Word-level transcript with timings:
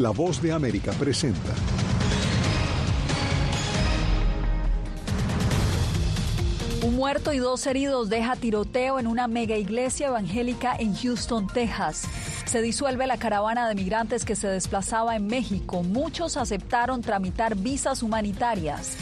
La 0.00 0.10
voz 0.10 0.42
de 0.42 0.50
América 0.50 0.90
presenta. 0.98 1.54
Un 6.82 6.96
muerto 6.96 7.32
y 7.32 7.38
dos 7.38 7.64
heridos 7.68 8.08
deja 8.08 8.34
tiroteo 8.34 8.98
en 8.98 9.06
una 9.06 9.28
mega 9.28 9.56
iglesia 9.56 10.08
evangélica 10.08 10.74
en 10.76 10.96
Houston, 10.96 11.46
Texas. 11.46 12.08
Se 12.44 12.60
disuelve 12.60 13.06
la 13.06 13.18
caravana 13.18 13.68
de 13.68 13.76
migrantes 13.76 14.24
que 14.24 14.34
se 14.34 14.48
desplazaba 14.48 15.14
en 15.14 15.28
México. 15.28 15.84
Muchos 15.84 16.36
aceptaron 16.36 17.00
tramitar 17.00 17.54
visas 17.54 18.02
humanitarias. 18.02 18.96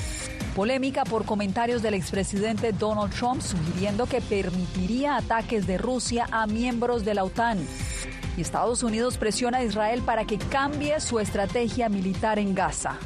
Polémica 0.55 1.05
por 1.05 1.25
comentarios 1.25 1.81
del 1.81 1.95
expresidente 1.95 2.73
Donald 2.73 3.15
Trump 3.15 3.41
sugiriendo 3.41 4.05
que 4.05 4.21
permitiría 4.21 5.17
ataques 5.17 5.67
de 5.67 5.79
Rusia 5.79 6.27
a 6.31 6.47
miembros 6.47 7.07
de 7.07 7.15
la 7.15 7.25
OTAN. 7.25 7.67
Estados 8.43 8.83
Unidos 8.83 9.17
presiona 9.17 9.59
a 9.59 9.65
Israel 9.65 10.03
para 10.05 10.27
que 10.27 10.37
cambie 10.37 11.01
su 11.01 11.19
estrategia 11.19 11.89
militar 11.89 12.39
en 12.39 12.55
Gaza. 12.55 12.99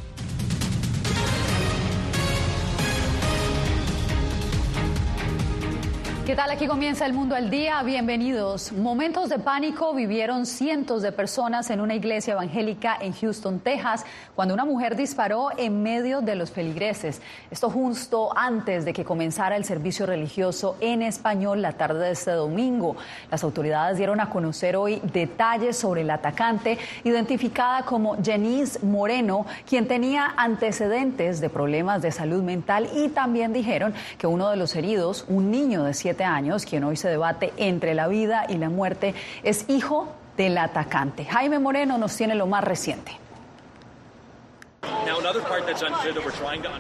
¿Qué 6.26 6.34
tal? 6.34 6.50
Aquí 6.50 6.66
comienza 6.66 7.06
el 7.06 7.12
mundo 7.12 7.36
al 7.36 7.50
día. 7.50 7.80
Bienvenidos. 7.84 8.72
Momentos 8.72 9.28
de 9.28 9.38
pánico 9.38 9.94
vivieron 9.94 10.44
cientos 10.44 11.00
de 11.02 11.12
personas 11.12 11.70
en 11.70 11.80
una 11.80 11.94
iglesia 11.94 12.32
evangélica 12.32 12.98
en 13.00 13.12
Houston, 13.12 13.60
Texas, 13.60 14.04
cuando 14.34 14.52
una 14.52 14.64
mujer 14.64 14.96
disparó 14.96 15.50
en 15.56 15.84
medio 15.84 16.22
de 16.22 16.34
los 16.34 16.50
feligreses. 16.50 17.22
Esto 17.48 17.70
justo 17.70 18.36
antes 18.36 18.84
de 18.84 18.92
que 18.92 19.04
comenzara 19.04 19.56
el 19.56 19.64
servicio 19.64 20.04
religioso 20.04 20.76
en 20.80 21.02
español 21.02 21.62
la 21.62 21.74
tarde 21.74 22.06
de 22.06 22.10
este 22.10 22.32
domingo. 22.32 22.96
Las 23.30 23.44
autoridades 23.44 23.96
dieron 23.96 24.18
a 24.18 24.28
conocer 24.28 24.74
hoy 24.74 25.00
detalles 25.12 25.76
sobre 25.76 26.00
el 26.00 26.10
atacante, 26.10 26.76
identificada 27.04 27.82
como 27.82 28.16
Janice 28.20 28.84
Moreno, 28.84 29.46
quien 29.64 29.86
tenía 29.86 30.34
antecedentes 30.36 31.40
de 31.40 31.50
problemas 31.50 32.02
de 32.02 32.10
salud 32.10 32.42
mental 32.42 32.88
y 32.96 33.10
también 33.10 33.52
dijeron 33.52 33.94
que 34.18 34.26
uno 34.26 34.50
de 34.50 34.56
los 34.56 34.74
heridos, 34.74 35.24
un 35.28 35.52
niño 35.52 35.84
de 35.84 35.94
siete 35.94 36.15
años, 36.24 36.64
quien 36.64 36.84
hoy 36.84 36.96
se 36.96 37.08
debate 37.08 37.52
entre 37.56 37.94
la 37.94 38.08
vida 38.08 38.46
y 38.48 38.56
la 38.56 38.68
muerte, 38.68 39.14
es 39.42 39.64
hijo 39.68 40.12
del 40.36 40.58
atacante. 40.58 41.24
Jaime 41.24 41.58
Moreno 41.58 41.98
nos 41.98 42.16
tiene 42.16 42.34
lo 42.34 42.46
más 42.46 42.64
reciente. 42.64 43.12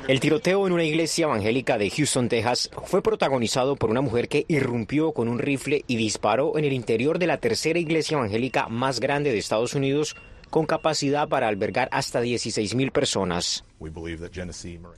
El 0.08 0.20
tiroteo 0.20 0.66
en 0.66 0.72
una 0.72 0.84
iglesia 0.84 1.24
evangélica 1.24 1.78
de 1.78 1.90
Houston, 1.90 2.28
Texas, 2.28 2.70
fue 2.84 3.02
protagonizado 3.02 3.76
por 3.76 3.90
una 3.90 4.00
mujer 4.00 4.28
que 4.28 4.44
irrumpió 4.48 5.12
con 5.12 5.28
un 5.28 5.38
rifle 5.38 5.84
y 5.86 5.96
disparó 5.96 6.58
en 6.58 6.64
el 6.64 6.72
interior 6.72 7.18
de 7.18 7.26
la 7.26 7.38
tercera 7.38 7.78
iglesia 7.78 8.16
evangélica 8.16 8.68
más 8.68 9.00
grande 9.00 9.32
de 9.32 9.38
Estados 9.38 9.74
Unidos 9.74 10.16
con 10.50 10.66
capacidad 10.66 11.28
para 11.28 11.48
albergar 11.48 11.88
hasta 11.92 12.20
16 12.20 12.74
mil 12.74 12.90
personas. 12.90 13.64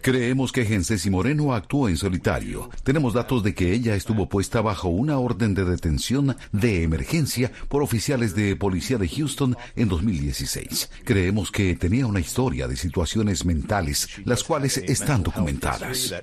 Creemos 0.03 0.53
que 0.53 0.65
Genesis 0.65 1.11
Moreno 1.11 1.53
actuó 1.53 1.89
en 1.89 1.97
solitario. 1.97 2.71
Tenemos 2.85 3.15
datos 3.15 3.43
de 3.43 3.55
que 3.55 3.73
ella 3.73 3.95
estuvo 3.95 4.29
puesta 4.29 4.61
bajo 4.61 4.89
una 4.89 5.19
orden 5.19 5.55
de 5.55 5.65
detención 5.65 6.37
de 6.53 6.83
emergencia 6.85 7.51
por 7.69 7.83
oficiales 7.83 8.35
de 8.35 8.55
policía 8.55 8.99
de 8.99 9.09
Houston 9.09 9.57
en 9.75 9.89
2016. 9.89 10.91
Creemos 11.05 11.51
que 11.51 11.75
tenía 11.77 12.07
una 12.07 12.21
historia 12.21 12.69
de 12.69 12.77
situaciones 12.77 13.45
mentales, 13.45 14.09
las 14.25 14.45
cuales 14.45 14.77
están 14.77 15.23
documentadas. 15.23 16.15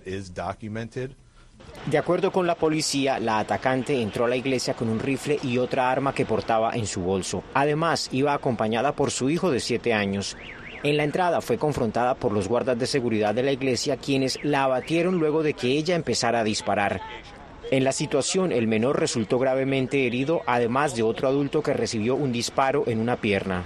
De 1.86 2.00
acuerdo 2.00 2.32
con 2.32 2.48
la 2.48 2.56
policía, 2.56 3.20
la 3.20 3.38
atacante 3.38 4.02
entró 4.02 4.26
a 4.26 4.28
la 4.28 4.36
iglesia 4.36 4.74
con 4.74 4.90
un 4.90 5.00
rifle 5.00 5.38
y 5.44 5.60
otra 5.60 5.92
arma 5.92 6.16
que 6.16 6.26
portaba 6.26 6.72
en 6.74 6.88
su 6.88 7.02
bolso. 7.02 7.44
Además, 7.54 8.10
iba 8.12 8.34
acompañada 8.34 8.94
por 8.94 9.12
su 9.12 9.30
hijo 9.30 9.52
de 9.52 9.60
siete 9.60 9.94
años. 9.94 10.36
En 10.82 10.98
la 10.98 11.04
entrada 11.04 11.42
fue 11.42 11.60
confrontada 11.60 12.16
por 12.16 12.32
los 12.32 12.48
guardas 12.48 12.80
de 12.80 12.88
seguridad 12.88 13.36
de 13.36 13.44
la 13.44 13.52
iglesia, 13.52 13.98
quienes 13.98 14.40
la 14.44 14.64
abatieron 14.64 15.20
luego 15.20 15.44
de 15.44 15.54
que 15.54 15.68
ella 15.68 15.96
empezara 15.96 16.40
a 16.40 16.44
disparar. 16.44 17.02
En 17.70 17.84
la 17.84 17.92
situación, 17.92 18.52
el 18.52 18.68
menor 18.68 19.00
resultó 19.00 19.38
gravemente 19.38 20.08
herido, 20.08 20.42
además 20.48 20.96
de 20.96 21.04
otro 21.04 21.28
adulto 21.28 21.62
que 21.62 21.74
recibió 21.74 22.16
un 22.16 22.32
disparo 22.32 22.84
en 22.88 23.00
una 23.00 23.18
pierna. 23.18 23.64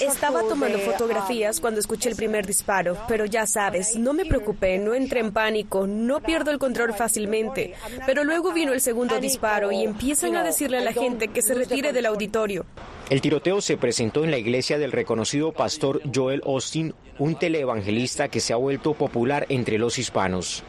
Estaba 0.00 0.42
tomando 0.42 0.78
fotografías 0.78 1.60
cuando 1.60 1.80
escuché 1.80 2.08
el 2.08 2.16
primer 2.16 2.46
disparo, 2.46 2.96
pero 3.08 3.24
ya 3.24 3.46
sabes, 3.46 3.96
no 3.96 4.12
me 4.12 4.24
preocupé, 4.24 4.78
no 4.78 4.94
entré 4.94 5.20
en 5.20 5.32
pánico, 5.32 5.86
no 5.86 6.20
pierdo 6.20 6.50
el 6.50 6.58
control 6.58 6.92
fácilmente. 6.94 7.74
Pero 8.06 8.24
luego 8.24 8.52
vino 8.52 8.72
el 8.72 8.80
segundo 8.80 9.18
disparo 9.18 9.72
y 9.72 9.82
empiezan 9.82 10.36
a 10.36 10.42
decirle 10.42 10.78
a 10.78 10.82
la 10.82 10.92
gente 10.92 11.28
que 11.28 11.42
se 11.42 11.54
retire 11.54 11.92
del 11.92 12.06
auditorio. 12.06 12.64
El 13.10 13.20
tiroteo 13.20 13.60
se 13.60 13.76
presentó 13.76 14.24
en 14.24 14.30
la 14.30 14.38
iglesia 14.38 14.78
del 14.78 14.92
reconocido 14.92 15.52
pastor 15.52 16.00
Joel 16.14 16.42
Austin, 16.46 16.94
un 17.18 17.38
televangelista 17.38 18.28
que 18.28 18.40
se 18.40 18.52
ha 18.52 18.56
vuelto 18.56 18.94
popular 18.94 19.46
entre 19.48 19.78
los 19.78 19.98
hispanos. 19.98 20.64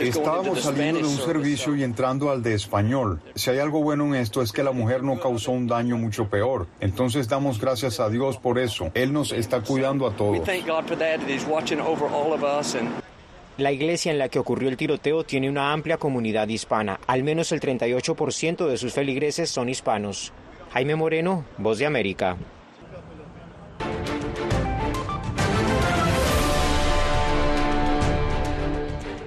Estábamos 0.00 0.60
saliendo 0.60 1.00
de 1.00 1.06
un 1.06 1.16
servicio 1.16 1.74
y 1.76 1.82
entrando 1.82 2.30
al 2.30 2.42
de 2.42 2.54
español. 2.54 3.20
Si 3.34 3.50
hay 3.50 3.58
algo 3.58 3.82
bueno 3.82 4.06
en 4.06 4.14
esto 4.16 4.42
es 4.42 4.52
que 4.52 4.62
la 4.62 4.72
mujer 4.72 5.02
no 5.02 5.18
causó 5.18 5.52
un 5.52 5.66
daño 5.66 5.96
mucho 5.96 6.28
peor. 6.28 6.66
Entonces 6.80 7.28
damos 7.28 7.60
gracias 7.60 8.00
a 8.00 8.08
Dios 8.08 8.38
por 8.38 8.58
eso. 8.58 8.90
Él 8.94 9.12
nos 9.12 9.32
está 9.32 9.60
cuidando 9.60 10.06
a 10.06 10.12
todos. 10.12 10.46
La 13.58 13.72
iglesia 13.72 14.12
en 14.12 14.18
la 14.18 14.28
que 14.28 14.38
ocurrió 14.38 14.68
el 14.68 14.76
tiroteo 14.76 15.24
tiene 15.24 15.48
una 15.48 15.72
amplia 15.72 15.96
comunidad 15.96 16.46
hispana. 16.48 17.00
Al 17.06 17.22
menos 17.22 17.52
el 17.52 17.60
38% 17.60 18.66
de 18.66 18.76
sus 18.76 18.92
feligreses 18.92 19.48
son 19.48 19.70
hispanos. 19.70 20.32
Jaime 20.72 20.94
Moreno, 20.94 21.44
Voz 21.56 21.78
de 21.78 21.86
América. 21.86 22.36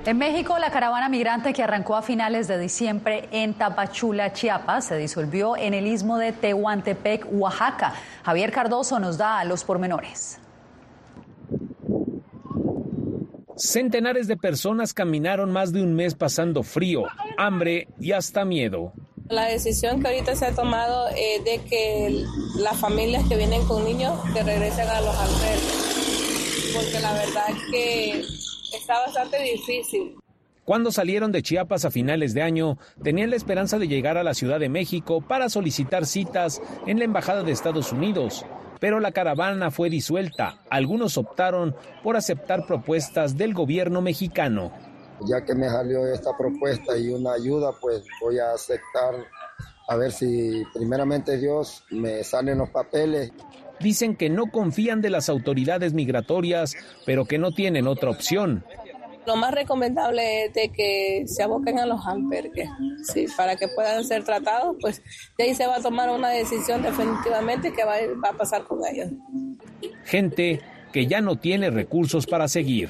En 0.10 0.18
México, 0.18 0.58
la 0.58 0.72
caravana 0.72 1.08
migrante 1.08 1.54
que 1.54 1.62
arrancó 1.62 1.96
a 1.96 2.02
finales 2.02 2.48
de 2.48 2.58
diciembre 2.58 3.30
en 3.32 3.54
Tapachula, 3.54 4.34
Chiapas, 4.34 4.86
se 4.86 4.98
disolvió 4.98 5.56
en 5.56 5.76
el 5.76 5.86
istmo 5.86 6.18
de 6.18 6.32
Tehuantepec, 6.32 7.28
Oaxaca. 7.32 7.94
Javier 8.24 8.52
Cardoso 8.52 8.98
nos 8.98 9.20
da 9.20 9.44
los 9.44 9.64
pormenores. 9.64 10.40
Centenares 13.56 14.28
de 14.28 14.36
personas 14.36 14.96
caminaron 14.96 15.52
más 15.52 15.74
de 15.74 15.84
un 15.84 15.94
mes 15.94 16.16
pasando 16.16 16.64
frío, 16.64 17.04
hambre 17.38 17.88
y 18.00 18.12
hasta 18.12 18.46
miedo. 18.46 18.94
La 19.28 19.46
decisión 19.46 20.02
que 20.02 20.08
ahorita 20.08 20.36
se 20.36 20.48
ha 20.48 20.56
tomado 20.56 21.08
es 21.10 21.46
de 21.46 21.62
que 21.70 22.26
las 22.56 22.78
familias 22.78 23.30
que 23.30 23.38
vienen 23.38 23.64
con 23.68 23.86
niños 23.86 24.20
que 24.34 24.42
regresen 24.42 24.90
a 24.90 25.02
los 25.02 25.16
albergues, 25.16 26.74
porque 26.74 27.00
la 27.00 27.14
verdad 27.14 27.44
es 27.50 27.72
que 27.72 28.39
está 28.90 29.06
bastante 29.06 29.44
difícil. 29.44 30.20
Cuando 30.66 30.92
salieron 30.92 31.32
de 31.32 31.44
Chiapas 31.44 31.86
a 31.86 31.92
finales 31.92 32.34
de 32.34 32.42
año, 32.42 32.78
tenían 33.04 33.30
la 33.30 33.36
esperanza 33.36 33.78
de 33.78 33.88
llegar 33.88 34.18
a 34.18 34.24
la 34.24 34.34
Ciudad 34.34 34.60
de 34.60 34.70
México 34.70 35.22
para 35.22 35.50
solicitar 35.50 36.06
citas 36.06 36.62
en 36.88 36.98
la 36.98 37.06
Embajada 37.06 37.44
de 37.44 37.52
Estados 37.52 37.92
Unidos, 37.92 38.46
pero 38.80 39.00
la 39.00 39.12
caravana 39.12 39.72
fue 39.72 39.90
disuelta. 39.90 40.60
Algunos 40.70 41.18
optaron 41.18 41.76
por 42.04 42.18
aceptar 42.18 42.66
propuestas 42.66 43.38
del 43.38 43.54
gobierno 43.54 44.02
mexicano. 44.02 44.72
Ya 45.28 45.44
que 45.44 45.54
me 45.54 45.70
salió 45.70 46.06
esta 46.08 46.36
propuesta 46.38 46.98
y 46.98 47.10
una 47.10 47.34
ayuda, 47.34 47.72
pues 47.80 48.04
voy 48.22 48.40
a 48.40 48.54
aceptar 48.54 49.16
a 49.88 49.96
ver 49.96 50.12
si 50.12 50.64
primeramente 50.74 51.38
Dios 51.38 51.84
me 51.90 52.24
salen 52.24 52.60
los 52.60 52.70
papeles 52.70 53.32
dicen 53.80 54.16
que 54.16 54.30
no 54.30 54.48
confían 54.48 55.02
de 55.02 55.10
las 55.10 55.30
autoridades 55.30 55.94
migratorias, 55.94 56.76
pero 57.06 57.26
que 57.26 57.38
no 57.38 57.52
tienen 57.52 57.88
otra 57.88 58.10
opción. 58.10 58.64
Lo 59.26 59.36
más 59.36 59.54
recomendable 59.54 60.46
es 60.46 60.54
de 60.54 60.70
que 60.70 61.24
se 61.28 61.44
aboquen 61.44 61.78
a 61.78 61.86
los 61.86 62.06
albergues, 62.08 62.70
sí, 63.14 63.28
para 63.38 63.56
que 63.56 63.68
puedan 63.68 64.04
ser 64.04 64.24
tratados, 64.24 64.76
pues 64.82 65.04
de 65.38 65.44
ahí 65.44 65.54
se 65.54 65.68
va 65.68 65.76
a 65.76 65.82
tomar 65.82 66.10
una 66.10 66.30
decisión 66.30 66.82
definitivamente 66.82 67.72
que 67.72 67.84
va, 67.84 67.96
va 68.24 68.30
a 68.30 68.38
pasar 68.38 68.64
con 68.64 68.80
ellos. 68.86 69.12
Gente 70.06 70.62
que 70.92 71.06
ya 71.06 71.22
no 71.22 71.36
tiene 71.36 71.70
recursos 71.70 72.26
para 72.26 72.48
seguir 72.48 72.90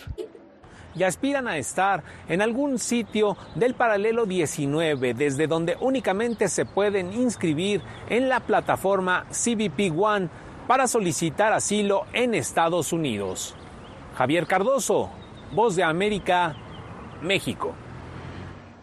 y 0.95 1.03
aspiran 1.03 1.47
a 1.47 1.57
estar 1.57 2.03
en 2.27 2.42
algún 2.42 2.80
sitio 2.80 3.38
del 3.56 3.74
paralelo 3.74 4.25
19, 4.25 5.13
desde 5.13 5.47
donde 5.47 5.77
únicamente 5.80 6.47
se 6.47 6.65
pueden 6.65 7.13
inscribir 7.13 7.81
en 8.09 8.30
la 8.30 8.42
plataforma 8.42 9.25
CBP 9.30 9.97
One 9.97 10.30
para 10.69 10.86
solicitar 10.86 11.51
asilo 11.51 12.06
en 12.13 12.36
Estados 12.36 12.94
Unidos. 12.94 13.56
Javier 14.16 14.45
Cardoso, 14.45 15.10
Voz 15.51 15.75
de 15.75 15.83
América, 15.83 16.56
México. 17.24 17.74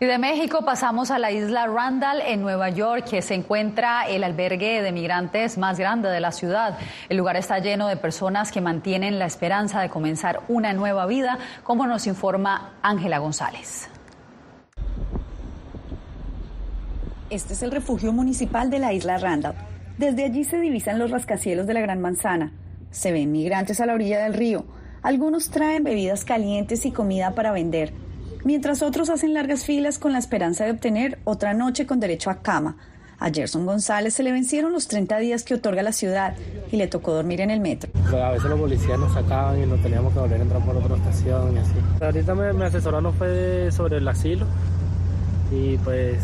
Y 0.01 0.07
de 0.07 0.19
México 0.19 0.65
pasamos 0.65 1.13
a 1.13 1.21
la 1.21 1.31
isla 1.31 1.69
Randall 1.69 2.23
en 2.23 2.43
Nueva 2.43 2.71
York, 2.71 3.05
que 3.09 3.23
se 3.23 3.35
encuentra 3.35 4.09
el 4.09 4.25
albergue 4.25 4.83
de 4.83 4.91
migrantes 4.91 5.59
más 5.59 5.79
grande 5.79 6.09
de 6.09 6.19
la 6.19 6.33
ciudad. 6.33 6.77
El 7.09 7.19
lugar 7.19 7.37
está 7.37 7.61
lleno 7.61 7.87
de 7.87 7.97
personas 7.97 8.51
que 8.51 8.61
mantienen 8.61 9.21
la 9.21 9.27
esperanza 9.27 9.81
de 9.81 9.89
comenzar 9.89 10.41
una 10.49 10.73
nueva 10.73 11.07
vida, 11.07 11.39
como 11.63 11.87
nos 11.87 12.09
informa 12.09 12.73
Ángela 12.83 13.19
González. 13.19 13.89
Este 17.31 17.53
es 17.53 17.63
el 17.63 17.71
refugio 17.71 18.13
municipal 18.13 18.71
de 18.71 18.81
la 18.81 18.93
isla 18.93 19.19
Randall. 19.19 19.76
Desde 19.99 20.25
allí 20.25 20.45
se 20.45 20.61
divisan 20.61 20.99
los 20.99 21.11
rascacielos 21.11 21.67
de 21.67 21.75
la 21.75 21.81
Gran 21.81 22.01
Manzana. 22.01 22.53
Se 22.91 23.13
ven 23.13 23.33
migrantes 23.33 23.81
a 23.81 23.87
la 23.87 23.95
orilla 23.95 24.23
del 24.23 24.35
río. 24.35 24.67
Algunos 25.03 25.51
traen 25.51 25.85
bebidas 25.85 26.25
calientes 26.25 26.85
y 26.85 26.91
comida 26.91 27.35
para 27.35 27.53
vender, 27.53 27.93
mientras 28.45 28.83
otros 28.83 29.09
hacen 29.09 29.33
largas 29.33 29.65
filas 29.65 29.99
con 29.99 30.13
la 30.13 30.19
esperanza 30.19 30.65
de 30.65 30.73
obtener 30.73 31.19
otra 31.25 31.55
noche 31.55 31.87
con 31.87 32.01
derecho 32.01 32.29
a 32.29 32.43
cama. 32.43 32.77
A 33.19 33.31
Gerson 33.31 33.65
González 33.65 34.13
se 34.13 34.23
le 34.23 34.33
vencieron 34.33 34.73
los 34.73 34.89
30 34.89 35.17
días 35.19 35.43
que 35.43 35.55
otorga 35.55 35.83
la 35.83 35.93
ciudad 35.93 36.35
y 36.71 36.77
le 36.77 36.87
tocó 36.87 37.13
dormir 37.15 37.41
en 37.41 37.51
el 37.51 37.61
metro. 37.61 37.91
A 38.13 38.33
veces 38.33 38.51
los 38.51 38.61
policías 38.61 38.99
nos 38.99 39.15
sacaban 39.15 39.63
y 39.63 39.65
nos 39.65 39.81
teníamos 39.81 40.13
que 40.13 40.19
volver 40.19 40.39
a 40.39 40.43
entrar 40.43 40.63
por 40.63 40.77
otra 40.77 40.97
estación 40.97 41.55
y 41.55 41.59
así. 41.59 41.75
Ahorita 42.03 42.35
me, 42.35 42.53
me 42.53 42.67
asesoraron 42.67 43.15
fue 43.15 43.71
sobre 43.73 43.97
el 43.97 44.09
asilo 44.09 44.47
y 45.51 45.79
pues 45.79 46.19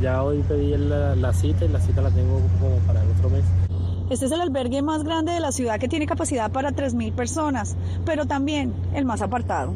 ya 0.00 0.22
hoy 0.22 0.42
pedí 0.48 0.76
la, 0.76 1.14
la 1.16 1.32
cita 1.32 1.64
y 1.64 1.68
la 1.68 1.80
cita 1.80 2.02
la 2.02 2.10
tengo 2.10 2.40
como 2.60 2.76
para 2.86 3.02
el 3.02 3.10
otro 3.10 3.30
mes. 3.30 3.44
Este 4.08 4.26
es 4.26 4.32
el 4.32 4.40
albergue 4.40 4.82
más 4.82 5.02
grande 5.02 5.32
de 5.32 5.40
la 5.40 5.50
ciudad 5.50 5.80
que 5.80 5.88
tiene 5.88 6.06
capacidad 6.06 6.50
para 6.52 6.70
3.000 6.70 7.12
personas, 7.12 7.76
pero 8.04 8.26
también 8.26 8.72
el 8.94 9.04
más 9.04 9.20
apartado. 9.20 9.74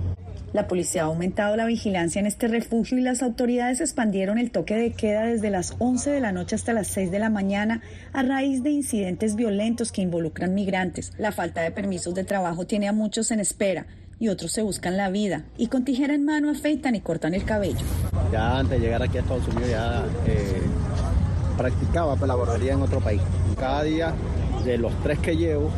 La 0.52 0.66
policía 0.66 1.02
ha 1.02 1.06
aumentado 1.06 1.56
la 1.56 1.64
vigilancia 1.64 2.18
en 2.18 2.26
este 2.26 2.48
refugio 2.48 2.98
y 2.98 3.02
las 3.02 3.22
autoridades 3.22 3.80
expandieron 3.80 4.38
el 4.38 4.50
toque 4.50 4.74
de 4.74 4.92
queda 4.92 5.24
desde 5.24 5.50
las 5.50 5.76
11 5.78 6.10
de 6.10 6.20
la 6.20 6.32
noche 6.32 6.56
hasta 6.56 6.72
las 6.72 6.88
6 6.88 7.12
de 7.12 7.20
la 7.20 7.30
mañana 7.30 7.82
a 8.12 8.22
raíz 8.22 8.62
de 8.64 8.70
incidentes 8.70 9.36
violentos 9.36 9.92
que 9.92 10.02
involucran 10.02 10.54
migrantes. 10.54 11.12
La 11.18 11.30
falta 11.30 11.62
de 11.62 11.70
permisos 11.70 12.14
de 12.14 12.24
trabajo 12.24 12.66
tiene 12.66 12.88
a 12.88 12.92
muchos 12.92 13.30
en 13.30 13.38
espera 13.38 13.86
y 14.18 14.28
otros 14.28 14.50
se 14.50 14.62
buscan 14.62 14.96
la 14.96 15.08
vida 15.08 15.44
y 15.56 15.68
con 15.68 15.84
tijera 15.84 16.14
en 16.14 16.24
mano 16.24 16.50
afeitan 16.50 16.96
y 16.96 17.00
cortan 17.00 17.34
el 17.34 17.44
cabello. 17.44 17.84
Ya 18.32 18.58
antes 18.58 18.78
de 18.78 18.86
llegar 18.86 19.02
aquí 19.02 19.18
a 19.18 19.20
Estados 19.22 19.46
Unidos 19.48 19.70
ya 19.70 20.04
eh, 20.26 20.62
practicaba 21.56 22.14
pues, 22.14 22.28
la 22.28 22.36
borrería 22.36 22.74
en 22.74 22.82
otro 22.82 23.00
país. 23.00 23.20
Cada 23.58 23.82
día 23.82 24.14
de 24.64 24.78
los 24.78 24.92
tres 25.02 25.18
que 25.18 25.36
llevo 25.36 25.70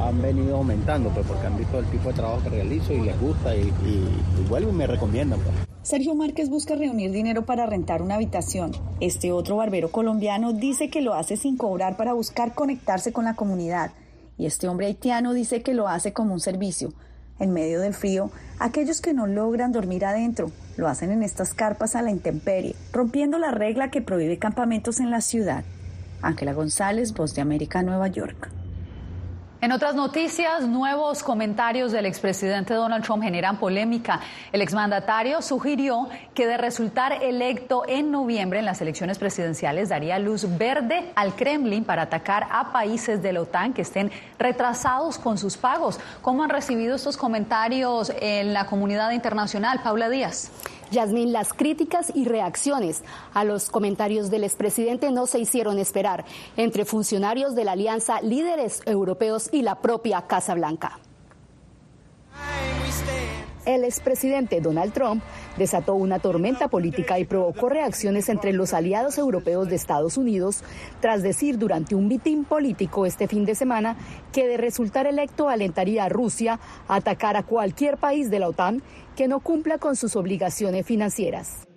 han 0.00 0.22
venido 0.22 0.56
aumentando, 0.56 1.10
pues 1.10 1.26
porque 1.26 1.46
han 1.46 1.58
visto 1.58 1.78
el 1.78 1.86
tipo 1.86 2.08
de 2.08 2.14
trabajo 2.14 2.42
que 2.44 2.50
realizo 2.50 2.92
y 2.92 3.00
les 3.00 3.20
gusta 3.20 3.54
y, 3.54 3.72
y, 3.84 4.08
y 4.38 4.72
me 4.72 4.86
recomiendan. 4.86 5.40
Pues. 5.40 5.54
Sergio 5.82 6.14
Márquez 6.14 6.48
busca 6.48 6.76
reunir 6.76 7.10
dinero 7.10 7.44
para 7.44 7.66
rentar 7.66 8.02
una 8.02 8.14
habitación. 8.14 8.70
Este 9.00 9.32
otro 9.32 9.56
barbero 9.56 9.90
colombiano 9.90 10.52
dice 10.52 10.90
que 10.90 11.00
lo 11.00 11.14
hace 11.14 11.36
sin 11.36 11.56
cobrar 11.56 11.96
para 11.96 12.12
buscar 12.12 12.54
conectarse 12.54 13.12
con 13.12 13.24
la 13.24 13.34
comunidad. 13.34 13.90
Y 14.38 14.46
este 14.46 14.68
hombre 14.68 14.86
haitiano 14.86 15.34
dice 15.34 15.62
que 15.62 15.74
lo 15.74 15.88
hace 15.88 16.12
como 16.12 16.34
un 16.34 16.40
servicio. 16.40 16.92
En 17.38 17.52
medio 17.52 17.80
del 17.80 17.94
frío, 17.94 18.30
aquellos 18.58 19.00
que 19.00 19.12
no 19.12 19.26
logran 19.26 19.72
dormir 19.72 20.04
adentro 20.04 20.50
lo 20.76 20.88
hacen 20.88 21.10
en 21.10 21.22
estas 21.22 21.54
carpas 21.54 21.96
a 21.96 22.02
la 22.02 22.10
intemperie, 22.10 22.76
rompiendo 22.92 23.38
la 23.38 23.50
regla 23.50 23.90
que 23.90 24.02
prohíbe 24.02 24.38
campamentos 24.38 25.00
en 25.00 25.10
la 25.10 25.20
ciudad. 25.20 25.64
Ángela 26.22 26.52
González, 26.52 27.14
Voz 27.14 27.34
de 27.34 27.42
América, 27.42 27.82
Nueva 27.82 28.08
York. 28.08 28.59
En 29.62 29.72
otras 29.72 29.94
noticias, 29.94 30.62
nuevos 30.62 31.22
comentarios 31.22 31.92
del 31.92 32.06
expresidente 32.06 32.72
Donald 32.72 33.04
Trump 33.04 33.22
generan 33.22 33.58
polémica. 33.58 34.20
El 34.52 34.62
exmandatario 34.62 35.42
sugirió 35.42 36.08
que 36.32 36.46
de 36.46 36.56
resultar 36.56 37.22
electo 37.22 37.82
en 37.86 38.10
noviembre 38.10 38.60
en 38.60 38.64
las 38.64 38.80
elecciones 38.80 39.18
presidenciales 39.18 39.90
daría 39.90 40.18
luz 40.18 40.46
verde 40.56 41.12
al 41.14 41.34
Kremlin 41.34 41.84
para 41.84 42.02
atacar 42.02 42.48
a 42.50 42.72
países 42.72 43.22
de 43.22 43.34
la 43.34 43.42
OTAN 43.42 43.74
que 43.74 43.82
estén 43.82 44.10
retrasados 44.38 45.18
con 45.18 45.36
sus 45.36 45.58
pagos. 45.58 46.00
¿Cómo 46.22 46.42
han 46.42 46.48
recibido 46.48 46.96
estos 46.96 47.18
comentarios 47.18 48.10
en 48.18 48.54
la 48.54 48.64
comunidad 48.64 49.10
internacional? 49.10 49.80
Paula 49.82 50.08
Díaz. 50.08 50.50
Yasmín, 50.90 51.32
las 51.32 51.52
críticas 51.52 52.12
y 52.14 52.24
reacciones 52.24 53.02
a 53.32 53.44
los 53.44 53.70
comentarios 53.70 54.30
del 54.30 54.44
expresidente 54.44 55.10
no 55.10 55.26
se 55.26 55.38
hicieron 55.38 55.78
esperar 55.78 56.24
entre 56.56 56.84
funcionarios 56.84 57.54
de 57.54 57.64
la 57.64 57.72
alianza, 57.72 58.20
líderes 58.20 58.82
europeos 58.86 59.48
y 59.52 59.62
la 59.62 59.80
propia 59.80 60.26
Casa 60.26 60.54
Blanca. 60.54 60.98
El 63.70 63.84
expresidente 63.84 64.60
Donald 64.60 64.92
Trump 64.92 65.22
desató 65.56 65.94
una 65.94 66.18
tormenta 66.18 66.66
política 66.66 67.20
y 67.20 67.24
provocó 67.24 67.68
reacciones 67.68 68.28
entre 68.28 68.52
los 68.52 68.74
aliados 68.74 69.16
europeos 69.16 69.68
de 69.68 69.76
Estados 69.76 70.16
Unidos 70.16 70.64
tras 71.00 71.22
decir 71.22 71.56
durante 71.56 71.94
un 71.94 72.08
mitin 72.08 72.44
político 72.44 73.06
este 73.06 73.28
fin 73.28 73.44
de 73.44 73.54
semana 73.54 73.96
que 74.32 74.48
de 74.48 74.56
resultar 74.56 75.06
electo 75.06 75.48
alentaría 75.48 76.06
a 76.06 76.08
Rusia 76.08 76.58
a 76.88 76.96
atacar 76.96 77.36
a 77.36 77.44
cualquier 77.44 77.96
país 77.96 78.28
de 78.28 78.40
la 78.40 78.48
OTAN 78.48 78.82
que 79.14 79.28
no 79.28 79.38
cumpla 79.38 79.78
con 79.78 79.94
sus 79.94 80.16
obligaciones 80.16 80.84
financieras. 80.84 81.68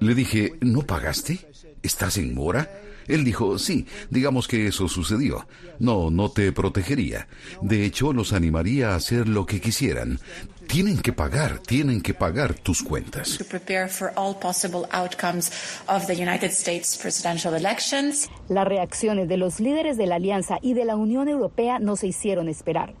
Le 0.00 0.14
dije, 0.14 0.54
¿no 0.60 0.82
pagaste? 0.82 1.38
¿Estás 1.82 2.16
en 2.18 2.34
mora? 2.34 2.68
Él 3.06 3.24
dijo, 3.24 3.58
sí, 3.58 3.86
digamos 4.10 4.48
que 4.48 4.66
eso 4.66 4.88
sucedió. 4.88 5.46
No, 5.78 6.10
no 6.10 6.30
te 6.30 6.52
protegería. 6.52 7.28
De 7.60 7.84
hecho, 7.84 8.12
los 8.12 8.32
animaría 8.32 8.90
a 8.90 8.96
hacer 8.96 9.28
lo 9.28 9.46
que 9.46 9.60
quisieran. 9.60 10.18
Tienen 10.66 10.98
que 10.98 11.12
pagar, 11.12 11.58
tienen 11.58 12.00
que 12.00 12.14
pagar 12.14 12.54
tus 12.54 12.82
cuentas. 12.82 13.36
Las 18.48 18.66
reacciones 18.66 19.28
de 19.28 19.36
los 19.36 19.60
líderes 19.60 19.98
de 19.98 20.06
la 20.06 20.14
Alianza 20.14 20.58
y 20.62 20.72
de 20.72 20.86
la 20.86 20.96
Unión 20.96 21.28
Europea 21.28 21.78
no 21.78 21.96
se 21.96 22.06
hicieron 22.06 22.48
esperar. 22.48 22.94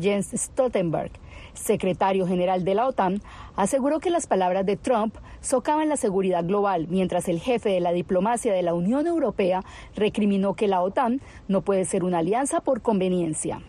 Jens 0.00 0.30
Stoltenberg, 0.34 1.12
secretario 1.54 2.26
general 2.26 2.64
de 2.64 2.74
la 2.74 2.86
OTAN, 2.86 3.22
aseguró 3.56 4.00
que 4.00 4.10
las 4.10 4.26
palabras 4.26 4.66
de 4.66 4.76
Trump 4.76 5.16
socavan 5.40 5.88
la 5.88 5.96
seguridad 5.96 6.44
global, 6.44 6.86
mientras 6.88 7.28
el 7.28 7.40
jefe 7.40 7.70
de 7.70 7.80
la 7.80 7.92
diplomacia 7.92 8.52
de 8.52 8.62
la 8.62 8.74
Unión 8.74 9.06
Europea 9.06 9.64
recriminó 9.96 10.54
que 10.54 10.68
la 10.68 10.82
OTAN 10.82 11.20
no 11.48 11.62
puede 11.62 11.84
ser 11.84 12.04
una 12.04 12.18
alianza 12.18 12.60
por 12.60 12.82
conveniencia. 12.82 13.60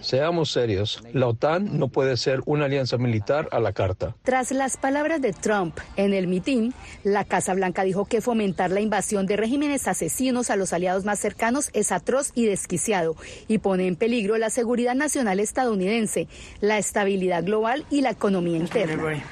Seamos 0.00 0.52
serios. 0.52 1.02
La 1.12 1.28
OTAN 1.28 1.78
no 1.78 1.88
puede 1.88 2.16
ser 2.16 2.40
una 2.46 2.66
alianza 2.66 2.98
militar 2.98 3.48
a 3.52 3.60
la 3.60 3.72
carta. 3.72 4.14
Tras 4.22 4.50
las 4.52 4.76
palabras 4.76 5.20
de 5.20 5.32
Trump 5.32 5.78
en 5.96 6.12
el 6.12 6.26
mitin, 6.26 6.74
la 7.02 7.24
Casa 7.24 7.54
Blanca 7.54 7.82
dijo 7.82 8.04
que 8.04 8.20
fomentar 8.20 8.70
la 8.70 8.80
invasión 8.80 9.26
de 9.26 9.36
regímenes 9.36 9.88
asesinos 9.88 10.50
a 10.50 10.56
los 10.56 10.72
aliados 10.72 11.04
más 11.04 11.18
cercanos 11.18 11.70
es 11.72 11.92
atroz 11.92 12.32
y 12.34 12.46
desquiciado 12.46 13.16
y 13.48 13.58
pone 13.58 13.86
en 13.86 13.96
peligro 13.96 14.36
la 14.38 14.50
seguridad 14.50 14.94
nacional 14.94 15.40
estadounidense, 15.40 16.28
la 16.60 16.78
estabilidad 16.78 17.44
global 17.44 17.84
y 17.90 18.02
la 18.02 18.10
economía 18.10 18.56
interna. 18.56 19.22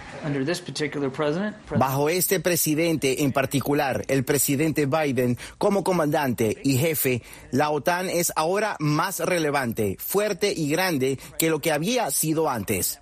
Bajo 1.76 2.08
este 2.08 2.40
presidente 2.40 3.22
en 3.22 3.32
particular, 3.32 4.04
el 4.08 4.24
presidente 4.24 4.86
Biden, 4.86 5.38
como 5.58 5.84
comandante 5.84 6.58
y 6.64 6.76
jefe, 6.76 7.22
la 7.50 7.70
OTAN 7.70 8.08
es 8.08 8.32
ahora 8.36 8.76
más 8.78 9.20
relevante, 9.20 9.96
fuerte 9.98 10.52
y 10.54 10.68
grande 10.70 11.18
que 11.38 11.50
lo 11.50 11.60
que 11.60 11.72
había 11.72 12.10
sido 12.10 12.48
antes. 12.48 13.00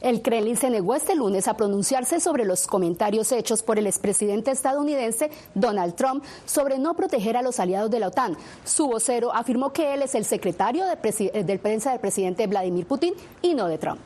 El 0.00 0.22
Kremlin 0.22 0.56
se 0.56 0.70
negó 0.70 0.94
este 0.94 1.14
lunes 1.14 1.48
a 1.48 1.56
pronunciarse 1.56 2.20
sobre 2.20 2.44
los 2.44 2.66
comentarios 2.66 3.32
hechos 3.32 3.62
por 3.62 3.78
el 3.78 3.86
expresidente 3.86 4.50
estadounidense 4.50 5.30
Donald 5.54 5.94
Trump 5.94 6.24
sobre 6.44 6.78
no 6.78 6.94
proteger 6.94 7.36
a 7.36 7.42
los 7.42 7.60
aliados 7.60 7.90
de 7.90 8.00
la 8.00 8.08
OTAN. 8.08 8.36
Su 8.64 8.86
vocero 8.86 9.34
afirmó 9.34 9.72
que 9.72 9.94
él 9.94 10.02
es 10.02 10.14
el 10.14 10.24
secretario 10.24 10.84
de, 10.86 11.44
de 11.44 11.58
prensa 11.58 11.90
del 11.90 12.00
presidente 12.00 12.46
Vladimir 12.46 12.86
Putin 12.86 13.14
y 13.42 13.54
no 13.54 13.66
de 13.66 13.78
Trump. 13.78 14.00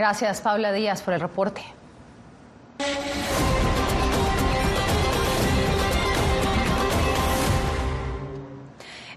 Gracias, 0.00 0.40
Paula 0.40 0.72
Díaz, 0.72 1.02
por 1.02 1.12
el 1.12 1.20
reporte. 1.20 1.60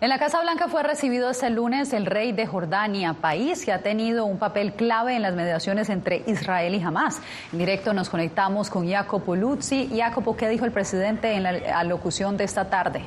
En 0.01 0.09
la 0.09 0.19
Casa 0.19 0.41
Blanca 0.41 0.67
fue 0.67 0.83
recibido 0.83 1.29
este 1.29 1.49
lunes 1.51 1.93
el 1.93 2.05
rey 2.05 2.33
de 2.33 2.45
Jordania, 2.45 3.13
país 3.13 3.63
que 3.63 3.71
ha 3.71 3.81
tenido 3.81 4.25
un 4.25 4.37
papel 4.37 4.73
clave 4.73 5.15
en 5.15 5.21
las 5.21 5.35
mediaciones 5.35 5.87
entre 5.87 6.23
Israel 6.27 6.75
y 6.75 6.83
Hamas. 6.83 7.21
En 7.53 7.59
directo 7.59 7.93
nos 7.93 8.09
conectamos 8.09 8.69
con 8.69 8.85
Jacopo 8.85 9.37
Luzzi. 9.37 9.89
Jacopo, 9.95 10.35
¿qué 10.35 10.49
dijo 10.49 10.65
el 10.65 10.73
presidente 10.73 11.31
en 11.31 11.43
la 11.43 11.79
alocución 11.79 12.35
de 12.35 12.43
esta 12.43 12.69
tarde? 12.69 13.05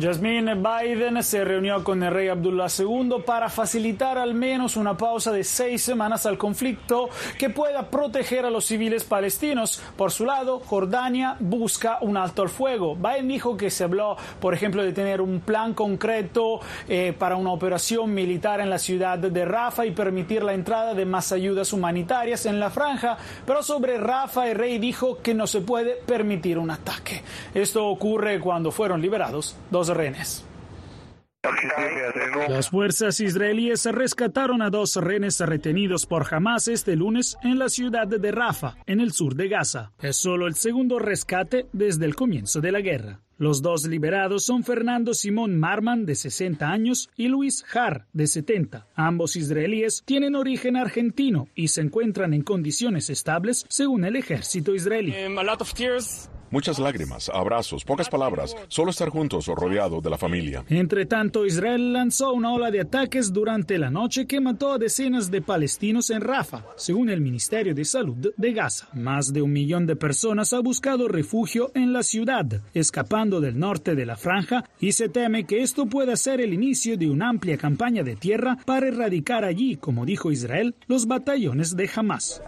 Jasmine 0.00 0.54
Biden 0.54 1.22
se 1.22 1.44
reunió 1.44 1.84
con 1.84 2.02
el 2.02 2.10
rey 2.10 2.28
Abdullah 2.28 2.68
II 2.78 3.16
para 3.26 3.50
facilitar 3.50 4.16
al 4.16 4.32
menos 4.32 4.76
una 4.76 4.96
pausa 4.96 5.30
de 5.30 5.44
seis 5.44 5.82
semanas 5.82 6.24
al 6.24 6.38
conflicto 6.38 7.10
que 7.36 7.50
pueda 7.50 7.90
proteger 7.90 8.46
a 8.46 8.50
los 8.50 8.64
civiles 8.64 9.04
palestinos. 9.04 9.82
Por 9.96 10.10
su 10.10 10.24
lado, 10.24 10.60
Jordania 10.60 11.36
busca 11.38 11.98
un 12.00 12.16
alto 12.16 12.40
al 12.40 12.48
fuego. 12.48 12.96
Biden 12.96 13.28
dijo 13.28 13.58
que 13.58 13.68
se 13.68 13.84
habló, 13.84 14.16
por 14.40 14.54
ejemplo, 14.54 14.82
de 14.82 14.94
tener 14.94 15.20
un 15.20 15.40
plan 15.40 15.74
concreto 15.74 16.60
eh, 16.88 17.14
para 17.18 17.36
una 17.36 17.52
operación 17.52 18.14
militar 18.14 18.60
en 18.60 18.70
la 18.70 18.78
ciudad 18.78 19.18
de 19.18 19.44
Rafa 19.44 19.84
y 19.84 19.90
permitir 19.90 20.42
la 20.42 20.54
entrada 20.54 20.94
de 20.94 21.04
más 21.04 21.30
ayudas 21.30 21.74
humanitarias 21.74 22.46
en 22.46 22.58
la 22.58 22.70
franja. 22.70 23.18
Pero 23.44 23.62
sobre 23.62 23.98
Rafa, 23.98 24.48
el 24.48 24.56
rey 24.56 24.78
dijo 24.78 25.18
que 25.18 25.34
no 25.34 25.46
se 25.46 25.60
puede 25.60 25.96
permitir 25.96 26.58
un 26.58 26.70
ataque. 26.70 27.22
Esto 27.52 27.86
ocurre 27.86 28.40
cuando 28.40 28.70
fueron 28.70 29.02
liberados 29.02 29.56
dos 29.70 29.89
rehenes. 29.96 30.44
Las 32.48 32.68
fuerzas 32.68 33.18
israelíes 33.20 33.86
rescataron 33.86 34.60
a 34.60 34.68
dos 34.68 34.96
rehenes 34.96 35.40
retenidos 35.40 36.04
por 36.04 36.26
Hamas 36.32 36.68
este 36.68 36.96
lunes 36.96 37.38
en 37.42 37.58
la 37.58 37.70
ciudad 37.70 38.06
de 38.06 38.30
Rafa, 38.30 38.76
en 38.86 39.00
el 39.00 39.12
sur 39.12 39.34
de 39.34 39.48
Gaza. 39.48 39.92
Es 40.02 40.16
solo 40.16 40.46
el 40.46 40.54
segundo 40.54 40.98
rescate 40.98 41.66
desde 41.72 42.04
el 42.04 42.14
comienzo 42.14 42.60
de 42.60 42.72
la 42.72 42.82
guerra. 42.82 43.20
Los 43.38 43.62
dos 43.62 43.86
liberados 43.86 44.44
son 44.44 44.64
Fernando 44.64 45.14
Simón 45.14 45.58
Marman, 45.58 46.04
de 46.04 46.14
60 46.14 46.68
años, 46.68 47.08
y 47.16 47.28
Luis 47.28 47.64
Har, 47.72 48.06
de 48.12 48.26
70. 48.26 48.86
Ambos 48.94 49.34
israelíes 49.34 50.02
tienen 50.04 50.34
origen 50.34 50.76
argentino 50.76 51.48
y 51.54 51.68
se 51.68 51.80
encuentran 51.80 52.34
en 52.34 52.42
condiciones 52.42 53.08
estables, 53.08 53.64
según 53.70 54.04
el 54.04 54.16
ejército 54.16 54.74
israelí. 54.74 55.14
Muchas 56.50 56.80
lágrimas, 56.80 57.30
abrazos, 57.32 57.84
pocas 57.84 58.08
palabras, 58.08 58.56
solo 58.66 58.90
estar 58.90 59.08
juntos 59.08 59.48
o 59.48 59.54
rodeado 59.54 60.00
de 60.00 60.10
la 60.10 60.18
familia. 60.18 60.64
Entre 60.68 61.06
tanto, 61.06 61.46
Israel 61.46 61.92
lanzó 61.92 62.32
una 62.32 62.52
ola 62.52 62.72
de 62.72 62.80
ataques 62.80 63.32
durante 63.32 63.78
la 63.78 63.88
noche 63.88 64.26
que 64.26 64.40
mató 64.40 64.72
a 64.72 64.78
decenas 64.78 65.30
de 65.30 65.42
palestinos 65.42 66.10
en 66.10 66.20
Rafa, 66.20 66.64
según 66.76 67.08
el 67.08 67.20
Ministerio 67.20 67.72
de 67.72 67.84
Salud 67.84 68.32
de 68.36 68.52
Gaza. 68.52 68.88
Más 68.94 69.32
de 69.32 69.42
un 69.42 69.52
millón 69.52 69.86
de 69.86 69.94
personas 69.94 70.52
ha 70.52 70.58
buscado 70.58 71.06
refugio 71.06 71.70
en 71.74 71.92
la 71.92 72.02
ciudad, 72.02 72.46
escapando 72.74 73.40
del 73.40 73.56
norte 73.56 73.94
de 73.94 74.06
la 74.06 74.16
franja, 74.16 74.64
y 74.80 74.90
se 74.92 75.08
teme 75.08 75.44
que 75.44 75.62
esto 75.62 75.86
pueda 75.86 76.16
ser 76.16 76.40
el 76.40 76.52
inicio 76.52 76.96
de 76.96 77.08
una 77.08 77.28
amplia 77.28 77.56
campaña 77.56 78.02
de 78.02 78.16
tierra 78.16 78.58
para 78.66 78.88
erradicar 78.88 79.44
allí, 79.44 79.76
como 79.76 80.04
dijo 80.04 80.32
Israel, 80.32 80.74
los 80.88 81.06
batallones 81.06 81.76
de 81.76 81.88
Hamas. 81.94 82.42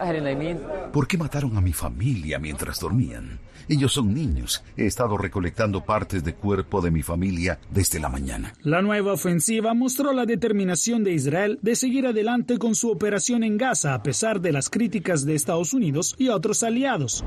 ¿Por 0.91 1.07
qué 1.07 1.17
mataron 1.17 1.55
a 1.55 1.61
mi 1.61 1.71
familia 1.71 2.37
mientras 2.37 2.81
dormían? 2.81 3.39
Ellos 3.67 3.93
son 3.93 4.13
niños. 4.13 4.63
He 4.77 4.85
estado 4.85 5.17
recolectando 5.17 5.83
partes 5.83 6.23
de 6.23 6.33
cuerpo 6.33 6.81
de 6.81 6.91
mi 6.91 7.01
familia 7.01 7.59
desde 7.71 7.99
la 7.99 8.09
mañana. 8.09 8.53
La 8.61 8.81
nueva 8.81 9.13
ofensiva 9.13 9.73
mostró 9.73 10.13
la 10.13 10.25
determinación 10.25 11.03
de 11.03 11.13
Israel 11.13 11.59
de 11.61 11.75
seguir 11.75 12.07
adelante 12.07 12.57
con 12.57 12.75
su 12.75 12.89
operación 12.89 13.43
en 13.43 13.57
Gaza 13.57 13.93
a 13.93 14.03
pesar 14.03 14.41
de 14.41 14.51
las 14.51 14.69
críticas 14.69 15.25
de 15.25 15.35
Estados 15.35 15.73
Unidos 15.73 16.15
y 16.17 16.29
otros 16.29 16.63
aliados. 16.63 17.23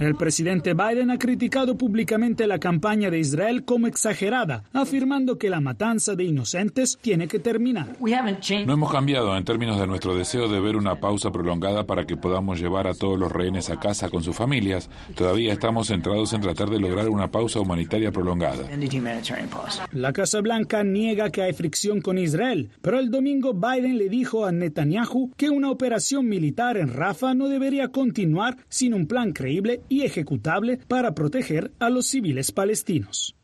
El 0.00 0.14
presidente 0.14 0.74
Biden 0.74 1.10
ha 1.10 1.18
criticado 1.18 1.76
públicamente 1.76 2.46
la 2.46 2.60
campaña 2.60 3.10
de 3.10 3.18
Israel 3.18 3.64
como 3.64 3.88
exagerada, 3.88 4.62
afirmando 4.72 5.38
que 5.38 5.50
la 5.50 5.60
matanza 5.60 6.14
de 6.14 6.22
inocentes 6.22 6.98
tiene 7.00 7.26
que 7.26 7.40
terminar. 7.40 7.96
No 7.98 8.72
hemos 8.72 8.92
cambiado 8.92 9.36
en 9.36 9.44
términos 9.44 9.80
de 9.80 9.88
nuestro 9.88 10.14
deseo 10.14 10.46
de 10.46 10.60
ver 10.60 10.76
una 10.76 11.00
pausa 11.00 11.32
prolongada 11.32 11.84
para 11.84 12.06
que 12.06 12.16
podamos 12.16 12.60
llevar 12.60 12.86
a 12.86 12.94
todos 12.94 13.18
los 13.18 13.32
rehenes 13.32 13.70
a 13.70 13.80
casa 13.80 14.08
con 14.08 14.22
sus 14.22 14.36
familias. 14.36 14.88
Todavía 15.16 15.52
estamos 15.52 15.88
centrados 15.88 16.32
en 16.32 16.42
tratar 16.42 16.70
de 16.70 16.78
lograr 16.78 17.08
una 17.08 17.32
pausa 17.32 17.58
humanitaria 17.58 18.12
prolongada. 18.12 18.68
La 19.92 20.12
Casa 20.12 20.40
Blanca 20.40 20.84
niega 20.84 21.30
que 21.30 21.42
hay 21.42 21.52
fricción 21.54 22.00
con 22.00 22.18
Israel, 22.18 22.70
pero 22.82 23.00
el 23.00 23.10
domingo 23.10 23.52
Biden 23.52 23.98
le 23.98 24.08
dijo 24.08 24.46
a 24.46 24.52
Netanyahu 24.52 25.32
que 25.36 25.50
una 25.50 25.72
operación 25.72 26.28
militar 26.28 26.76
en 26.76 26.92
Rafah 26.92 27.34
no 27.34 27.48
debería 27.48 27.88
continuar 27.88 28.56
sin 28.68 28.94
un 28.94 29.08
plan 29.08 29.32
creíble 29.32 29.82
y 29.88 30.02
ejecutable 30.02 30.78
para 30.88 31.14
proteger 31.14 31.72
a 31.78 31.90
los 31.90 32.06
civiles 32.06 32.52
palestinos. 32.52 33.34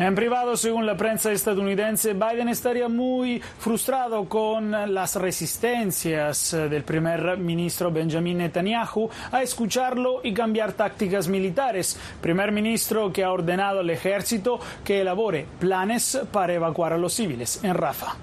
En 0.00 0.14
privado, 0.14 0.56
según 0.56 0.86
la 0.86 0.96
prensa 0.96 1.30
estadounidense, 1.30 2.14
Biden 2.14 2.48
estaría 2.48 2.88
muy 2.88 3.38
frustrado 3.38 4.26
con 4.30 4.70
las 4.70 5.14
resistencias 5.16 6.52
del 6.52 6.84
primer 6.84 7.36
ministro 7.36 7.92
Benjamin 7.92 8.38
Netanyahu 8.38 9.10
a 9.30 9.42
escucharlo 9.42 10.22
y 10.24 10.32
cambiar 10.32 10.72
tácticas 10.72 11.28
militares. 11.28 12.00
Primer 12.22 12.50
ministro 12.50 13.12
que 13.12 13.24
ha 13.24 13.30
ordenado 13.30 13.80
al 13.80 13.90
ejército 13.90 14.58
que 14.82 15.02
elabore 15.02 15.46
planes 15.58 16.18
para 16.32 16.54
evacuar 16.54 16.94
a 16.94 16.98
los 16.98 17.12
civiles 17.12 17.62
en 17.62 17.74
Rafa. 17.74 18.16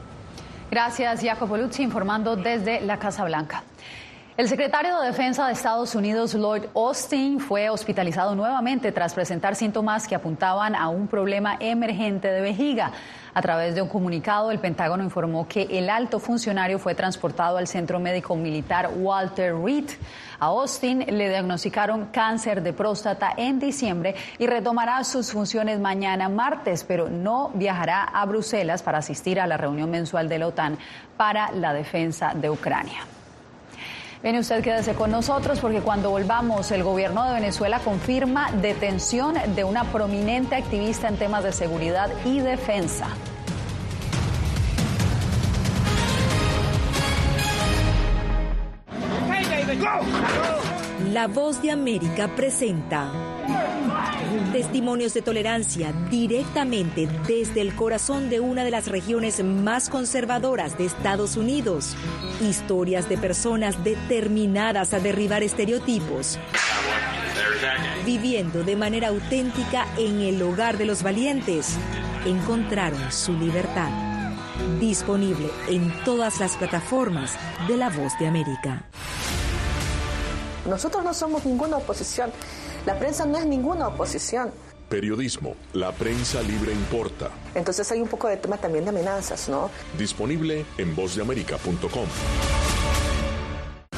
Gracias, 0.72 1.22
Jacopo 1.22 1.58
Luzzi, 1.58 1.84
informando 1.84 2.36
desde 2.36 2.82
la 2.82 2.98
Casa 2.98 3.24
Blanca. 3.24 3.64
El 4.38 4.48
secretario 4.48 5.00
de 5.00 5.08
Defensa 5.08 5.48
de 5.48 5.54
Estados 5.54 5.96
Unidos, 5.96 6.36
Lloyd 6.36 6.66
Austin, 6.76 7.40
fue 7.40 7.72
hospitalizado 7.72 8.36
nuevamente 8.36 8.92
tras 8.92 9.16
presentar 9.16 9.56
síntomas 9.56 10.08
que 10.08 10.14
apuntaban 10.14 10.76
a 10.76 10.90
un 10.90 11.08
problema 11.08 11.58
emergente 11.60 12.28
de 12.28 12.42
vejiga. 12.42 12.92
A 13.34 13.42
través 13.42 13.74
de 13.74 13.82
un 13.82 13.90
comunicado, 13.90 14.52
el 14.52 14.60
Pentágono 14.60 15.04
informó 15.04 15.48
que 15.48 15.64
el 15.72 15.90
alto 15.90 16.20
funcionario 16.20 16.78
fue 16.78 16.94
transportado 16.94 17.58
al 17.58 17.66
Centro 17.66 18.00
Médico 18.00 18.36
Militar 18.36 18.92
Walter 18.96 19.56
Reed. 19.56 19.90
A 20.40 20.46
Austin 20.46 21.00
le 21.00 21.30
diagnosticaron 21.30 22.10
cáncer 22.12 22.62
de 22.62 22.74
próstata 22.74 23.34
en 23.38 23.58
diciembre 23.58 24.14
y 24.38 24.46
retomará 24.46 25.04
sus 25.04 25.32
funciones 25.32 25.80
mañana 25.80 26.30
martes, 26.30 26.84
pero 26.84 27.10
no 27.10 27.50
viajará 27.56 28.04
a 28.04 28.24
Bruselas 28.28 28.84
para 28.84 29.00
asistir 29.00 29.40
a 29.40 29.48
la 29.48 29.58
reunión 29.58 29.90
mensual 29.90 30.30
de 30.30 30.38
la 30.38 30.46
OTAN 30.46 30.78
para 31.18 31.52
la 31.54 31.74
defensa 31.74 32.34
de 32.36 32.52
Ucrania. 32.52 33.17
Viene 34.24 34.40
usted, 34.40 34.64
quédese 34.64 34.96
con 34.96 35.12
nosotros 35.12 35.60
porque 35.60 35.82
cuando 35.82 36.10
volvamos, 36.10 36.72
el 36.72 36.84
gobierno 36.84 37.24
de 37.26 37.34
Venezuela 37.34 37.80
confirma 37.80 38.52
detención 38.52 39.36
de 39.56 39.64
una 39.64 39.84
prominente 39.86 40.56
activista 40.56 41.08
en 41.08 41.18
temas 41.18 41.44
de 41.44 41.52
seguridad 41.52 42.10
y 42.26 42.40
defensa. 42.40 43.10
La 51.14 51.28
voz 51.28 51.62
de 51.62 51.72
América 51.72 52.28
presenta 52.36 53.12
testimonios 54.52 55.14
de 55.14 55.22
tolerancia 55.22 55.94
directamente 56.10 57.08
desde 57.28 57.62
el 57.62 57.76
corazón 57.76 58.30
de 58.30 58.40
una 58.40 58.64
de 58.64 58.72
las 58.72 58.88
regiones 58.88 59.44
más 59.44 59.90
conservadoras 59.90 60.78
de 60.78 60.86
Estados 60.86 61.38
Unidos. 61.38 61.96
Historias 62.42 63.10
de 63.10 63.18
personas 63.18 63.84
determinadas 63.84 64.94
a 64.94 65.00
derribar 65.00 65.44
estereotipos, 65.44 66.40
viviendo 68.06 68.64
de 68.64 68.76
manera 68.76 69.10
auténtica 69.10 69.86
en 69.98 70.22
el 70.22 70.42
hogar 70.42 70.78
de 70.78 70.86
los 70.86 71.04
valientes, 71.04 71.76
encontraron 72.26 73.12
su 73.12 73.34
libertad. 73.34 73.90
Disponible 74.80 75.50
en 75.70 75.94
todas 76.04 76.40
las 76.40 76.58
plataformas 76.58 77.36
de 77.68 77.78
La 77.78 77.90
Voz 77.90 78.14
de 78.20 78.28
América. 78.28 78.84
Nosotros 80.68 81.04
no 81.04 81.14
somos 81.14 81.46
ninguna 81.46 81.78
oposición. 81.78 82.32
La 82.88 82.98
prensa 82.98 83.26
no 83.26 83.38
es 83.38 83.46
ninguna 83.46 83.90
oposición. 83.90 84.50
Periodismo, 84.88 85.58
la 85.74 85.92
prensa 85.92 86.42
libre 86.42 86.72
importa. 86.72 87.30
Entonces 87.54 87.92
hay 87.92 88.00
un 88.00 88.08
poco 88.08 88.30
de 88.30 88.38
tema 88.38 88.56
también 88.56 88.86
de 88.86 88.92
amenazas, 88.92 89.50
¿no? 89.50 89.70
Disponible 89.98 90.66
en 90.78 90.96
vozdeamerica.com. 90.96 92.08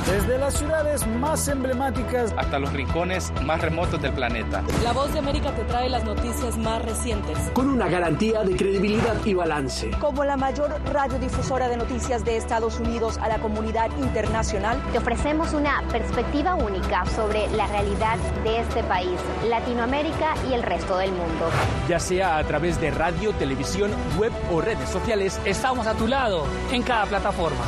Desde 0.09 0.39
las 0.39 0.55
ciudades 0.55 1.05
más 1.05 1.47
emblemáticas 1.47 2.33
hasta 2.35 2.57
los 2.57 2.73
rincones 2.73 3.31
más 3.43 3.61
remotos 3.61 4.01
del 4.01 4.11
planeta. 4.11 4.63
La 4.83 4.91
Voz 4.91 5.13
de 5.13 5.19
América 5.19 5.51
te 5.51 5.63
trae 5.65 5.87
las 5.87 6.03
noticias 6.03 6.57
más 6.57 6.83
recientes. 6.83 7.37
Con 7.53 7.69
una 7.69 7.87
garantía 7.87 8.41
de 8.43 8.55
credibilidad 8.55 9.23
y 9.23 9.35
balance. 9.35 9.91
Como 9.99 10.25
la 10.25 10.35
mayor 10.35 10.71
radiodifusora 10.91 11.69
de 11.69 11.77
noticias 11.77 12.25
de 12.25 12.37
Estados 12.37 12.79
Unidos 12.79 13.19
a 13.19 13.27
la 13.27 13.37
comunidad 13.37 13.91
internacional, 13.99 14.81
te 14.91 14.97
ofrecemos 14.97 15.53
una 15.53 15.83
perspectiva 15.91 16.55
única 16.55 17.05
sobre 17.05 17.47
la 17.49 17.67
realidad 17.67 18.17
de 18.43 18.61
este 18.61 18.81
país, 18.85 19.19
Latinoamérica 19.47 20.33
y 20.49 20.53
el 20.53 20.63
resto 20.63 20.97
del 20.97 21.11
mundo. 21.11 21.51
Ya 21.87 21.99
sea 21.99 22.39
a 22.39 22.43
través 22.45 22.81
de 22.81 22.89
radio, 22.89 23.31
televisión, 23.33 23.91
web 24.17 24.31
o 24.51 24.59
redes 24.59 24.89
sociales, 24.89 25.39
estamos 25.45 25.85
a 25.85 25.93
tu 25.93 26.07
lado 26.07 26.45
en 26.71 26.81
cada 26.81 27.05
plataforma. 27.05 27.63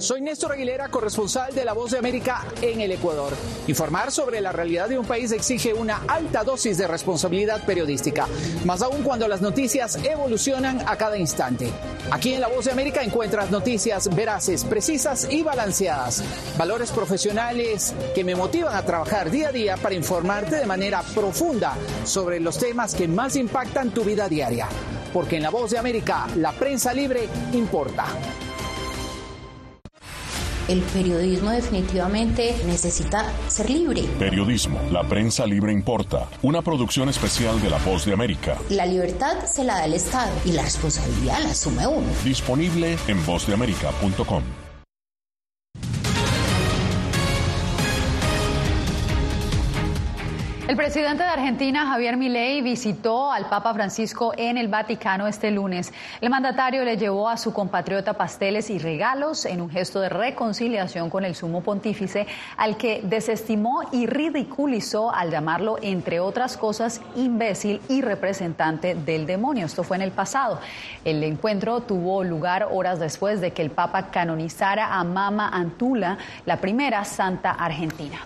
Soy 0.00 0.20
Néstor 0.22 0.50
Aguilera, 0.50 0.88
corresponsal 0.88 1.54
de 1.54 1.64
La 1.64 1.72
Voz 1.72 1.92
de 1.92 1.98
América 1.98 2.44
en 2.60 2.80
el 2.80 2.90
Ecuador. 2.90 3.32
Informar 3.68 4.10
sobre 4.10 4.40
la 4.40 4.50
realidad 4.50 4.88
de 4.88 4.98
un 4.98 5.06
país 5.06 5.30
exige 5.30 5.72
una 5.72 6.02
alta 6.08 6.42
dosis 6.42 6.76
de 6.78 6.88
responsabilidad 6.88 7.64
periodística, 7.64 8.26
más 8.64 8.82
aún 8.82 9.04
cuando 9.04 9.28
las 9.28 9.40
noticias 9.40 9.94
evolucionan 10.02 10.82
a 10.84 10.96
cada 10.96 11.16
instante. 11.16 11.70
Aquí 12.10 12.34
en 12.34 12.40
La 12.40 12.48
Voz 12.48 12.64
de 12.64 12.72
América 12.72 13.04
encuentras 13.04 13.52
noticias 13.52 14.12
veraces, 14.12 14.64
precisas 14.64 15.28
y 15.30 15.44
balanceadas, 15.44 16.24
valores 16.58 16.90
profesionales 16.90 17.94
que 18.16 18.24
me 18.24 18.34
motivan 18.34 18.74
a 18.74 18.84
trabajar 18.84 19.30
día 19.30 19.50
a 19.50 19.52
día 19.52 19.76
para 19.76 19.94
informarte 19.94 20.56
de 20.56 20.66
manera 20.66 21.02
profunda 21.14 21.76
sobre 22.04 22.40
los 22.40 22.58
temas 22.58 22.96
que 22.96 23.06
más 23.06 23.36
impactan 23.36 23.92
tu 23.92 24.02
vida 24.02 24.28
diaria. 24.28 24.66
Porque 25.12 25.36
en 25.36 25.44
La 25.44 25.50
Voz 25.50 25.70
de 25.70 25.78
América, 25.78 26.26
la 26.34 26.50
prensa 26.50 26.92
libre 26.92 27.28
importa 27.52 28.06
el 30.68 30.80
periodismo 30.80 31.50
definitivamente 31.50 32.54
necesita 32.66 33.32
ser 33.48 33.70
libre. 33.70 34.02
Periodismo, 34.18 34.80
la 34.90 35.02
prensa 35.02 35.46
libre 35.46 35.72
importa. 35.72 36.28
Una 36.42 36.62
producción 36.62 37.08
especial 37.08 37.60
de 37.60 37.70
La 37.70 37.78
Voz 37.78 38.04
de 38.04 38.12
América. 38.12 38.58
La 38.70 38.86
libertad 38.86 39.44
se 39.44 39.64
la 39.64 39.74
da 39.74 39.84
el 39.84 39.94
Estado 39.94 40.32
y 40.44 40.52
la 40.52 40.62
responsabilidad 40.62 41.38
la 41.42 41.50
asume 41.50 41.86
uno. 41.86 42.06
Disponible 42.24 42.96
en 43.08 43.24
vozdeamerica.com. 43.26 44.63
El 50.66 50.76
presidente 50.78 51.22
de 51.22 51.28
Argentina, 51.28 51.86
Javier 51.86 52.16
Milei, 52.16 52.62
visitó 52.62 53.30
al 53.30 53.50
Papa 53.50 53.74
Francisco 53.74 54.32
en 54.34 54.56
el 54.56 54.68
Vaticano 54.68 55.26
este 55.28 55.50
lunes. 55.50 55.92
El 56.22 56.30
mandatario 56.30 56.82
le 56.84 56.96
llevó 56.96 57.28
a 57.28 57.36
su 57.36 57.52
compatriota 57.52 58.14
pasteles 58.14 58.70
y 58.70 58.78
regalos 58.78 59.44
en 59.44 59.60
un 59.60 59.68
gesto 59.68 60.00
de 60.00 60.08
reconciliación 60.08 61.10
con 61.10 61.26
el 61.26 61.34
sumo 61.34 61.60
pontífice, 61.60 62.26
al 62.56 62.78
que 62.78 63.02
desestimó 63.04 63.82
y 63.92 64.06
ridiculizó 64.06 65.14
al 65.14 65.30
llamarlo, 65.30 65.76
entre 65.82 66.18
otras 66.20 66.56
cosas, 66.56 67.02
imbécil 67.14 67.82
y 67.90 68.00
representante 68.00 68.94
del 68.94 69.26
demonio. 69.26 69.66
Esto 69.66 69.82
fue 69.82 69.98
en 69.98 70.02
el 70.02 70.12
pasado. 70.12 70.60
El 71.04 71.22
encuentro 71.24 71.80
tuvo 71.80 72.24
lugar 72.24 72.68
horas 72.72 72.98
después 72.98 73.42
de 73.42 73.52
que 73.52 73.60
el 73.60 73.70
Papa 73.70 74.06
canonizara 74.10 74.94
a 74.94 75.04
Mama 75.04 75.46
Antula, 75.46 76.16
la 76.46 76.56
primera 76.56 77.04
santa 77.04 77.50
argentina. 77.50 78.18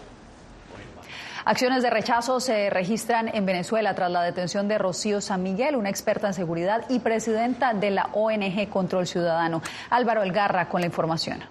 Acciones 1.48 1.82
de 1.82 1.88
rechazo 1.88 2.40
se 2.40 2.68
registran 2.68 3.34
en 3.34 3.46
Venezuela 3.46 3.94
tras 3.94 4.10
la 4.10 4.20
detención 4.22 4.68
de 4.68 4.76
Rocío 4.76 5.22
San 5.22 5.42
Miguel, 5.42 5.76
una 5.76 5.88
experta 5.88 6.26
en 6.26 6.34
seguridad 6.34 6.84
y 6.90 6.98
presidenta 6.98 7.72
de 7.72 7.90
la 7.90 8.10
ONG 8.12 8.68
Control 8.68 9.06
Ciudadano. 9.06 9.62
Álvaro 9.88 10.22
Elgarra 10.22 10.68
con 10.68 10.82
la 10.82 10.88
información. 10.88 11.42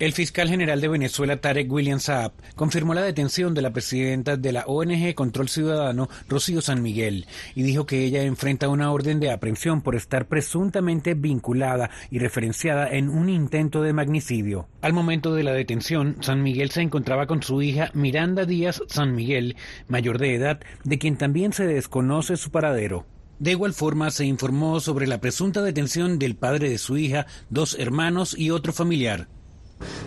El 0.00 0.14
fiscal 0.14 0.48
general 0.48 0.80
de 0.80 0.88
Venezuela, 0.88 1.42
Tarek 1.42 1.70
William 1.70 2.00
Saab, 2.00 2.32
confirmó 2.56 2.94
la 2.94 3.02
detención 3.02 3.52
de 3.52 3.60
la 3.60 3.74
presidenta 3.74 4.38
de 4.38 4.50
la 4.50 4.64
ONG 4.64 5.14
Control 5.14 5.50
Ciudadano, 5.50 6.08
Rocío 6.26 6.62
San 6.62 6.80
Miguel, 6.80 7.26
y 7.54 7.64
dijo 7.64 7.84
que 7.84 8.02
ella 8.02 8.22
enfrenta 8.22 8.70
una 8.70 8.92
orden 8.92 9.20
de 9.20 9.30
aprehensión 9.30 9.82
por 9.82 9.96
estar 9.96 10.26
presuntamente 10.26 11.12
vinculada 11.12 11.90
y 12.10 12.18
referenciada 12.18 12.88
en 12.88 13.10
un 13.10 13.28
intento 13.28 13.82
de 13.82 13.92
magnicidio. 13.92 14.68
Al 14.80 14.94
momento 14.94 15.34
de 15.34 15.42
la 15.42 15.52
detención, 15.52 16.16
San 16.20 16.42
Miguel 16.42 16.70
se 16.70 16.80
encontraba 16.80 17.26
con 17.26 17.42
su 17.42 17.60
hija 17.60 17.90
Miranda 17.92 18.46
Díaz 18.46 18.82
San 18.86 19.14
Miguel, 19.14 19.54
mayor 19.86 20.16
de 20.16 20.34
edad, 20.34 20.60
de 20.82 20.98
quien 20.98 21.18
también 21.18 21.52
se 21.52 21.66
desconoce 21.66 22.38
su 22.38 22.50
paradero. 22.50 23.04
De 23.38 23.50
igual 23.50 23.74
forma, 23.74 24.10
se 24.10 24.24
informó 24.24 24.80
sobre 24.80 25.06
la 25.06 25.20
presunta 25.20 25.60
detención 25.60 26.18
del 26.18 26.36
padre 26.36 26.70
de 26.70 26.78
su 26.78 26.96
hija, 26.96 27.26
dos 27.50 27.76
hermanos 27.78 28.34
y 28.38 28.50
otro 28.50 28.72
familiar 28.72 29.28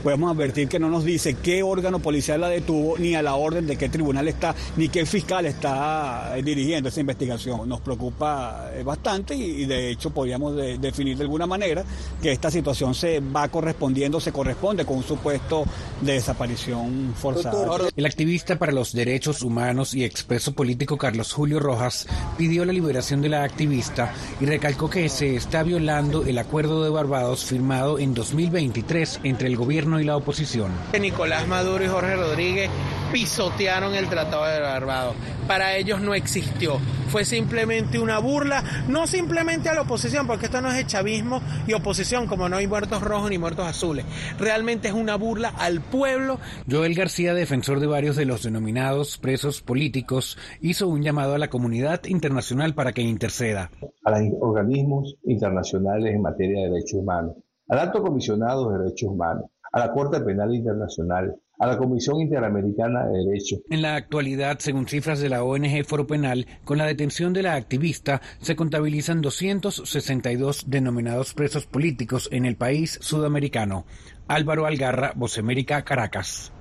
podemos 0.02 0.32
advertir 0.32 0.68
que 0.68 0.80
no 0.80 0.90
nos 0.90 1.04
dice 1.04 1.36
qué 1.36 1.64
órgano 1.64 2.00
policial 2.00 2.42
la 2.42 2.50
detuvo, 2.50 2.98
ni 2.98 3.16
a 3.16 3.22
la 3.22 3.36
orden 3.36 3.68
de 3.68 3.78
qué 3.78 3.90
tribunal 3.90 4.28
está, 4.28 4.56
ni 4.78 4.90
qué 4.90 5.06
fiscal 5.06 5.46
está 5.46 6.38
eh, 6.38 6.44
dirigiendo 6.44 6.90
esa 6.90 7.00
investigación. 7.00 7.68
Nos 7.68 7.82
preocupa 7.82 8.72
eh, 8.74 8.84
bastante 8.84 9.36
y, 9.36 9.66
de 9.66 9.92
hecho 9.92 10.10
podríamos 10.10 10.56
definir 10.56 11.18
de 11.18 11.24
alguna 11.24 11.46
manera 11.46 11.84
que 12.22 12.32
esta 12.32 12.52
situación 12.52 12.94
se 12.94 13.20
va 13.20 13.48
correspondiendo, 13.48 14.20
se 14.20 14.32
corresponde 14.32 14.86
con 14.86 14.98
un 14.98 15.04
supuesto 15.04 15.64
de 16.02 16.14
desaparición 16.14 17.14
forzada. 17.16 17.88
El 17.96 18.06
activista 18.06 18.58
para 18.58 18.72
los 18.72 18.94
derechos 18.94 19.42
humanos 19.42 19.94
y 19.94 20.04
expreso 20.04 20.54
político 20.54 20.98
Carlos 20.98 21.32
Julio 21.32 21.60
Rojas 21.60 22.08
pidió 22.38 22.66
la 22.66 22.74
liberación 22.74 23.22
de 23.22 23.30
la 23.30 23.44
activista 23.44 24.14
y 24.40 24.46
recalcó 24.46 24.90
que 24.90 25.10
se 25.10 25.36
está 25.36 25.64
violando 25.64 26.24
el 26.26 26.38
acuerdo 26.38 26.84
de 26.84 26.90
Barbados 26.90 27.46
firmado 27.46 28.00
en 28.00 28.14
2023 28.14 29.22
entre 29.24 29.48
el 29.48 29.56
gobierno 29.64 30.02
y 30.02 30.04
la 30.04 30.18
oposición. 30.18 30.72
Nicolás 31.00 31.48
Maduro 31.48 31.86
y 31.86 31.88
Jorge 31.88 32.18
Rodríguez 32.18 32.70
pisotearon 33.14 33.96
el 33.96 34.10
Tratado 34.10 34.46
de 34.46 34.60
Barbados. 34.60 35.16
Para 35.48 35.78
ellos 35.78 36.02
no 36.02 36.14
existió. 36.14 36.80
Fue 37.08 37.26
simplemente 37.26 38.00
una 38.00 38.18
burla, 38.18 38.64
no 38.88 39.06
simplemente 39.06 39.70
a 39.70 39.76
la 39.76 39.82
oposición, 39.82 40.26
porque 40.26 40.48
esto 40.48 40.62
no 40.62 40.72
es 40.72 40.88
chavismo 40.88 41.42
y 41.68 41.74
oposición, 41.74 42.26
como 42.26 42.50
no 42.50 42.58
hay 42.58 42.66
muertos 42.66 43.02
rojos 43.04 43.30
ni 43.30 43.38
muertos 43.38 43.68
azules. 43.68 44.04
Realmente 44.40 44.88
es 44.88 44.96
una 44.96 45.16
burla 45.16 45.50
al 45.50 45.80
pueblo. 45.82 46.40
Joel 46.70 46.96
García, 46.96 47.36
defensor 47.36 47.80
de 47.80 47.86
varios 47.88 48.16
de 48.16 48.26
los 48.26 48.42
denominados 48.42 49.20
presos 49.20 49.62
políticos, 49.62 50.40
hizo 50.60 50.88
un 50.88 51.04
llamado 51.04 51.36
a 51.36 51.38
la 51.38 51.52
comunidad 51.52 52.06
internacional 52.06 52.74
para 52.74 52.94
que 52.94 53.04
interceda. 53.04 53.70
A 54.04 54.12
los 54.12 54.30
organismos 54.42 55.16
internacionales 55.26 56.16
en 56.16 56.22
materia 56.22 56.64
de 56.64 56.70
derechos 56.72 57.00
humanos, 57.00 57.36
al 57.70 57.78
alto 57.78 58.02
comisionado 58.02 58.72
de 58.72 58.80
derechos 58.80 59.10
humanos, 59.10 59.46
a 59.74 59.80
la 59.80 59.92
Corte 59.92 60.22
Penal 60.22 60.54
Internacional, 60.54 61.36
a 61.60 61.68
la 61.68 61.78
Comisión 61.78 62.22
Interamericana 62.22 63.08
de 63.08 63.26
Derechos. 63.26 63.60
En 63.70 63.82
la 63.82 63.96
actualidad, 63.96 64.60
según 64.60 64.88
cifras 64.88 65.20
de 65.20 65.30
la 65.30 65.44
ONG 65.44 65.84
Foro 65.84 66.06
Penal, 66.06 66.46
con 66.64 66.78
la 66.78 66.86
detención 66.86 67.34
de 67.34 67.42
la 67.42 67.56
activista 67.56 68.22
se 68.40 68.56
contabilizan 68.56 69.22
262 69.22 70.70
denominados 70.70 71.34
presos 71.34 71.66
políticos 71.66 72.30
en 72.32 72.46
el 72.46 72.56
país 72.56 73.00
sudamericano. 73.02 73.86
Álvaro 74.28 74.68
Algarra, 74.68 75.14
América, 75.40 75.82
Caracas. 75.82 76.54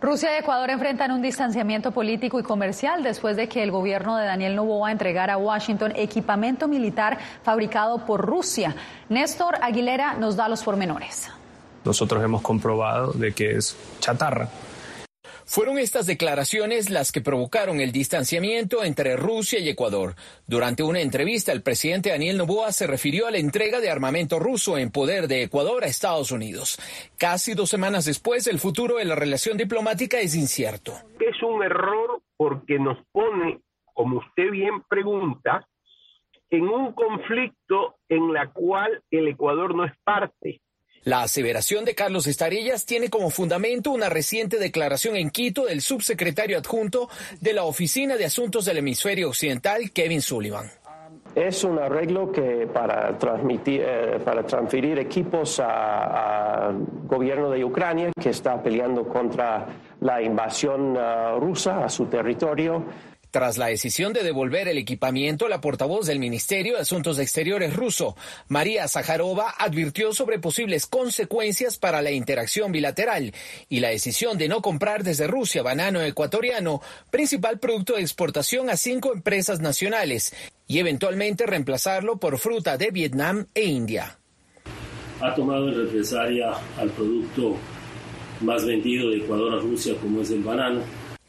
Rusia 0.00 0.34
y 0.34 0.40
Ecuador 0.40 0.70
enfrentan 0.70 1.12
un 1.12 1.22
distanciamiento 1.22 1.92
político 1.92 2.40
y 2.40 2.42
comercial 2.42 3.02
después 3.02 3.36
de 3.36 3.48
que 3.48 3.62
el 3.62 3.70
gobierno 3.70 4.16
de 4.16 4.26
Daniel 4.26 4.56
Noboa 4.56 4.92
entregara 4.92 5.34
a 5.34 5.38
Washington 5.38 5.92
equipamiento 5.94 6.68
militar 6.68 7.18
fabricado 7.42 8.04
por 8.04 8.20
Rusia. 8.20 8.74
Néstor 9.08 9.56
Aguilera 9.62 10.14
nos 10.14 10.36
da 10.36 10.48
los 10.48 10.62
pormenores 10.62 11.30
nosotros 11.84 12.22
hemos 12.22 12.42
comprobado 12.42 13.12
de 13.12 13.32
que 13.32 13.56
es 13.56 13.76
chatarra. 14.00 14.48
Fueron 15.46 15.78
estas 15.78 16.06
declaraciones 16.06 16.88
las 16.88 17.12
que 17.12 17.20
provocaron 17.20 17.80
el 17.80 17.92
distanciamiento 17.92 18.82
entre 18.82 19.14
Rusia 19.14 19.58
y 19.58 19.68
Ecuador. 19.68 20.14
Durante 20.46 20.82
una 20.82 21.00
entrevista, 21.00 21.52
el 21.52 21.62
presidente 21.62 22.08
Daniel 22.08 22.38
Noboa 22.38 22.72
se 22.72 22.86
refirió 22.86 23.26
a 23.26 23.30
la 23.30 23.36
entrega 23.36 23.80
de 23.80 23.90
armamento 23.90 24.38
ruso 24.38 24.78
en 24.78 24.90
poder 24.90 25.28
de 25.28 25.42
Ecuador 25.42 25.84
a 25.84 25.86
Estados 25.86 26.32
Unidos. 26.32 26.78
Casi 27.18 27.52
dos 27.52 27.68
semanas 27.68 28.06
después, 28.06 28.46
el 28.46 28.58
futuro 28.58 28.96
de 28.96 29.04
la 29.04 29.16
relación 29.16 29.58
diplomática 29.58 30.18
es 30.18 30.34
incierto. 30.34 30.94
Es 31.20 31.42
un 31.42 31.62
error 31.62 32.22
porque 32.38 32.78
nos 32.78 32.96
pone, 33.12 33.60
como 33.92 34.20
usted 34.20 34.50
bien 34.50 34.82
pregunta, 34.88 35.68
en 36.48 36.62
un 36.62 36.92
conflicto 36.92 37.96
en 38.08 38.32
la 38.32 38.50
cual 38.50 39.02
el 39.10 39.28
Ecuador 39.28 39.74
no 39.74 39.84
es 39.84 39.92
parte. 40.04 40.62
La 41.04 41.20
aseveración 41.20 41.84
de 41.84 41.94
Carlos 41.94 42.26
Estarillas 42.26 42.86
tiene 42.86 43.10
como 43.10 43.28
fundamento 43.28 43.90
una 43.90 44.08
reciente 44.08 44.58
declaración 44.58 45.16
en 45.16 45.28
Quito 45.28 45.66
del 45.66 45.82
subsecretario 45.82 46.56
adjunto 46.56 47.10
de 47.42 47.52
la 47.52 47.64
Oficina 47.64 48.16
de 48.16 48.24
Asuntos 48.24 48.64
del 48.64 48.78
Hemisferio 48.78 49.28
Occidental, 49.28 49.90
Kevin 49.90 50.22
Sullivan. 50.22 50.70
Es 51.34 51.62
un 51.62 51.78
arreglo 51.78 52.32
que 52.32 52.66
para, 52.72 53.18
transmitir, 53.18 53.82
eh, 53.84 54.18
para 54.24 54.46
transferir 54.46 54.98
equipos 54.98 55.60
al 55.60 56.86
gobierno 57.06 57.50
de 57.50 57.64
Ucrania, 57.64 58.10
que 58.18 58.30
está 58.30 58.62
peleando 58.62 59.06
contra 59.06 59.66
la 60.00 60.22
invasión 60.22 60.96
uh, 60.96 61.38
rusa 61.38 61.84
a 61.84 61.88
su 61.88 62.06
territorio. 62.06 62.84
Tras 63.34 63.58
la 63.58 63.66
decisión 63.66 64.12
de 64.12 64.22
devolver 64.22 64.68
el 64.68 64.78
equipamiento, 64.78 65.48
la 65.48 65.60
portavoz 65.60 66.06
del 66.06 66.20
Ministerio 66.20 66.74
de 66.74 66.82
Asuntos 66.82 67.18
Exteriores 67.18 67.74
ruso, 67.74 68.16
María 68.46 68.86
Zaharova, 68.86 69.52
advirtió 69.58 70.12
sobre 70.12 70.38
posibles 70.38 70.86
consecuencias 70.86 71.76
para 71.76 72.00
la 72.00 72.12
interacción 72.12 72.70
bilateral 72.70 73.34
y 73.68 73.80
la 73.80 73.88
decisión 73.88 74.38
de 74.38 74.46
no 74.46 74.62
comprar 74.62 75.02
desde 75.02 75.26
Rusia 75.26 75.64
banano 75.64 76.00
ecuatoriano, 76.00 76.80
principal 77.10 77.58
producto 77.58 77.96
de 77.96 78.02
exportación 78.02 78.70
a 78.70 78.76
cinco 78.76 79.12
empresas 79.12 79.58
nacionales, 79.58 80.32
y 80.68 80.78
eventualmente 80.78 81.44
reemplazarlo 81.44 82.18
por 82.18 82.38
fruta 82.38 82.76
de 82.78 82.92
Vietnam 82.92 83.46
e 83.52 83.64
India. 83.64 84.16
Ha 85.20 85.34
tomado 85.34 85.70
en 85.70 85.74
represalia 85.74 86.52
al 86.78 86.88
producto 86.90 87.56
más 88.42 88.64
vendido 88.64 89.10
de 89.10 89.16
Ecuador 89.16 89.54
a 89.54 89.60
Rusia, 89.60 89.96
como 90.00 90.20
es 90.20 90.30
el 90.30 90.44
banano 90.44 90.82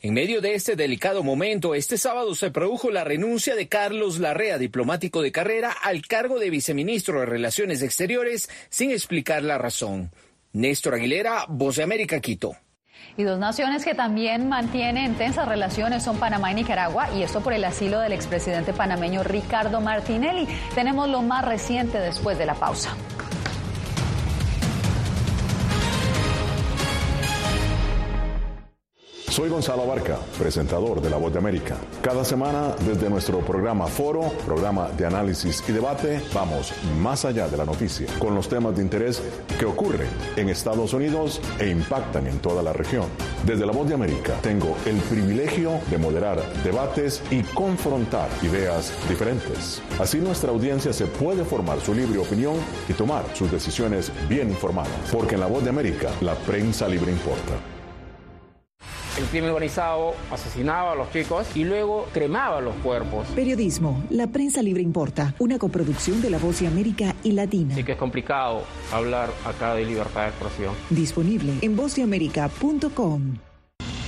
en 0.06 0.14
medio 0.14 0.40
de 0.40 0.54
este 0.54 0.76
delicado 0.76 1.24
momento, 1.24 1.74
este 1.74 1.98
sábado 1.98 2.36
se 2.36 2.52
produjo 2.52 2.92
la 2.92 3.04
renuncia 3.04 3.56
de 3.56 3.68
Carlos 3.68 4.20
Larrea, 4.20 4.60
diplomático 4.60 5.24
de 5.24 5.32
carrera, 5.32 5.72
al 5.72 6.06
cargo 6.06 6.38
de 6.38 6.52
viceministro 6.52 7.22
de 7.22 7.26
Relaciones 7.26 7.82
Exteriores, 7.82 8.48
sin 8.70 8.92
explicar 8.92 9.42
la 9.42 9.58
razón. 9.58 10.12
Néstor 10.54 10.94
Aguilera, 10.94 11.46
Voz 11.50 11.78
de 11.78 11.84
América, 11.84 12.20
Quito. 12.20 12.56
Y 13.18 13.24
dos 13.24 13.40
naciones 13.40 13.84
que 13.84 13.96
también 13.96 14.48
mantienen 14.48 15.16
tensas 15.16 15.48
relaciones 15.48 16.04
son 16.04 16.20
Panamá 16.20 16.52
y 16.52 16.56
Nicaragua, 16.56 17.10
y 17.18 17.24
esto 17.24 17.42
por 17.42 17.54
el 17.54 17.66
asilo 17.66 18.00
del 18.00 18.14
expresidente 18.14 18.74
panameño 18.74 19.24
Ricardo 19.24 19.82
Martinelli. 19.82 20.48
Tenemos 20.76 21.10
lo 21.10 21.24
más 21.24 21.44
reciente 21.44 21.98
después 21.98 22.38
de 22.38 22.46
la 22.46 22.54
pausa. 22.54 22.96
Soy 29.36 29.50
Gonzalo 29.50 29.86
Barca, 29.86 30.18
presentador 30.40 31.02
de 31.02 31.10
La 31.10 31.18
Voz 31.18 31.34
de 31.34 31.40
América. 31.40 31.76
Cada 32.02 32.24
semana, 32.24 32.74
desde 32.88 33.10
nuestro 33.10 33.40
programa 33.40 33.86
Foro, 33.88 34.32
programa 34.46 34.88
de 34.92 35.06
análisis 35.06 35.62
y 35.68 35.74
debate, 35.74 36.22
vamos 36.34 36.72
más 37.02 37.26
allá 37.26 37.50
de 37.50 37.58
la 37.58 37.66
noticia, 37.66 38.08
con 38.18 38.34
los 38.34 38.48
temas 38.48 38.78
de 38.78 38.84
interés 38.84 39.22
que 39.60 39.66
ocurren 39.66 40.08
en 40.38 40.48
Estados 40.48 40.94
Unidos 40.94 41.42
e 41.60 41.68
impactan 41.68 42.28
en 42.28 42.40
toda 42.40 42.64
la 42.64 42.72
región. 42.72 43.08
Desde 43.46 43.66
La 43.66 43.74
Voz 43.74 43.90
de 43.90 43.96
América, 43.96 44.36
tengo 44.42 44.78
el 44.86 44.96
privilegio 45.00 45.82
de 45.92 45.98
moderar 45.98 46.42
debates 46.64 47.22
y 47.30 47.44
confrontar 47.44 48.30
ideas 48.42 48.94
diferentes. 49.10 49.82
Así 50.00 50.20
nuestra 50.20 50.52
audiencia 50.52 50.94
se 50.94 51.08
puede 51.08 51.44
formar 51.44 51.82
su 51.82 51.94
libre 51.94 52.20
opinión 52.20 52.56
y 52.88 52.94
tomar 52.94 53.26
sus 53.34 53.52
decisiones 53.52 54.14
bien 54.30 54.50
informadas, 54.50 55.12
porque 55.12 55.36
en 55.36 55.42
La 55.42 55.48
Voz 55.48 55.62
de 55.66 55.72
América, 55.72 56.10
la 56.22 56.36
prensa 56.36 56.88
libre 56.88 57.12
importa. 57.12 57.75
El 59.18 59.24
crimen 59.28 59.50
organizado 59.52 60.14
asesinaba 60.30 60.92
a 60.92 60.96
los 60.96 61.10
chicos 61.12 61.48
y 61.56 61.64
luego 61.64 62.06
cremaba 62.12 62.60
los 62.60 62.76
cuerpos. 62.76 63.28
Periodismo, 63.30 64.04
la 64.10 64.28
prensa 64.28 64.62
libre 64.62 64.84
importa, 64.84 65.34
una 65.40 65.58
coproducción 65.58 66.22
de 66.22 66.30
La 66.30 66.38
Voz 66.38 66.60
de 66.60 66.68
América 66.68 67.16
y 67.24 67.32
Latina. 67.32 67.76
Sí 67.76 67.84
que 67.86 67.94
es 67.94 67.98
complicado 67.98 68.64
hablar 68.92 69.30
acá 69.46 69.74
de 69.74 69.86
libertad 69.86 70.24
de 70.24 70.30
expresión. 70.30 70.76
Disponible 70.90 71.54
en 71.62 71.76
vozdeamerica.com. 71.78 73.38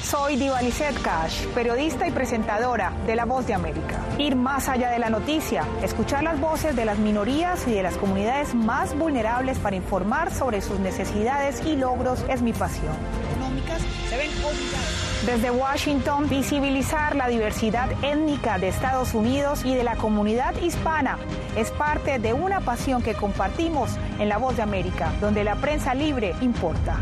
Soy 0.08 0.38
Diva 0.38 0.60
Cash, 1.04 1.48
periodista 1.48 2.08
y 2.08 2.12
presentadora 2.12 2.94
de 3.06 3.18
La 3.18 3.26
Voz 3.26 3.46
de 3.46 3.54
América. 3.54 4.00
Ir 4.18 4.38
más 4.38 4.70
allá 4.70 4.90
de 4.90 5.00
la 5.00 5.10
noticia, 5.10 5.66
escuchar 5.84 6.24
las 6.24 6.40
voces 6.40 6.78
de 6.78 6.86
las 6.86 6.98
minorías 6.98 7.68
y 7.68 7.72
de 7.72 7.84
las 7.84 7.98
comunidades 7.98 8.56
más 8.56 8.98
vulnerables 8.98 9.58
para 9.60 9.76
informar 9.76 10.34
sobre 10.34 10.62
sus 10.62 10.80
necesidades 10.80 11.62
y 11.66 11.76
logros 11.76 12.24
es 12.30 12.42
mi 12.42 12.54
pasión. 12.54 12.96
Económicas 13.34 13.82
se 14.10 14.18
ven 14.18 14.32
Desde 15.28 15.52
Washington, 15.52 16.30
visibilizar 16.30 17.14
la 17.14 17.28
diversidad 17.28 17.92
étnica 18.02 18.58
de 18.60 18.70
Estados 18.70 19.14
Unidos 19.14 19.66
y 19.66 19.76
de 19.76 19.84
la 19.84 19.98
comunidad 19.98 20.56
hispana 20.62 21.20
es 21.58 21.70
parte 21.72 22.18
de 22.18 22.32
una 22.32 22.62
pasión 22.62 23.04
que 23.04 23.14
compartimos 23.14 23.92
en 24.20 24.30
La 24.30 24.38
Voz 24.38 24.56
de 24.56 24.62
América, 24.62 25.14
donde 25.20 25.44
la 25.44 25.58
prensa 25.58 25.94
libre 25.94 26.34
importa. 26.40 26.98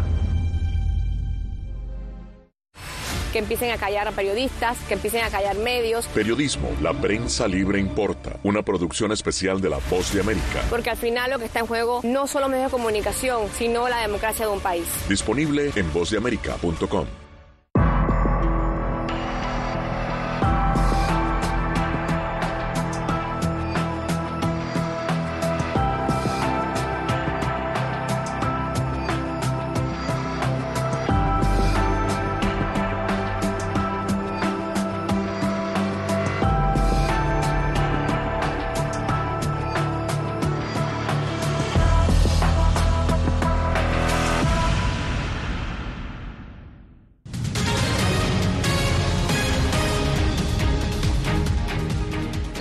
que 3.32 3.40
empiecen 3.40 3.70
a 3.72 3.78
callar 3.78 4.08
a 4.08 4.14
periodistas, 4.14 4.78
que 4.88 4.94
empiecen 4.94 5.22
a 5.26 5.30
callar 5.30 5.58
medios. 5.58 6.08
Periodismo, 6.08 6.70
la 6.82 6.94
prensa 6.94 7.50
libre 7.50 7.82
importa. 7.82 8.40
Una 8.44 8.62
producción 8.62 9.12
especial 9.12 9.60
de 9.60 9.70
La 9.70 9.80
Voz 9.90 10.14
de 10.14 10.22
América. 10.22 10.64
Porque 10.70 10.90
al 10.90 10.96
final 10.96 11.32
lo 11.32 11.38
que 11.38 11.44
está 11.44 11.60
en 11.60 11.68
juego 11.68 12.00
no 12.06 12.28
solo 12.28 12.48
medios 12.48 12.72
de 12.72 12.78
comunicación, 12.78 13.50
sino 13.58 13.90
la 13.90 14.00
democracia 14.00 14.46
de 14.46 14.54
un 14.54 14.62
país. 14.62 14.88
Disponible 15.10 15.70
en 15.76 15.92
vozdeamerica.com. 15.92 17.25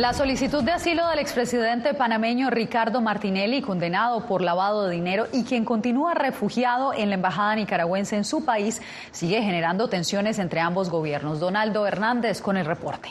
La 0.04 0.12
solicitud 0.12 0.62
de 0.62 0.70
asilo 0.70 1.08
del 1.08 1.18
expresidente 1.18 1.94
panameño 1.94 2.50
Ricardo 2.50 3.00
Martinelli, 3.00 3.62
condenado 3.62 4.26
por 4.26 4.42
lavado 4.42 4.86
de 4.86 4.96
dinero 4.96 5.28
y 5.32 5.44
quien 5.44 5.64
continúa 5.64 6.12
refugiado 6.12 6.92
en 6.92 7.08
la 7.08 7.14
embajada 7.14 7.56
nicaragüense 7.56 8.14
en 8.14 8.24
su 8.24 8.44
país, 8.44 8.82
sigue 9.12 9.40
generando 9.40 9.88
tensiones 9.88 10.38
entre 10.38 10.60
ambos 10.60 10.90
gobiernos. 10.90 11.40
Donaldo 11.40 11.86
Hernández 11.86 12.42
con 12.42 12.58
el 12.58 12.66
reporte. 12.66 13.08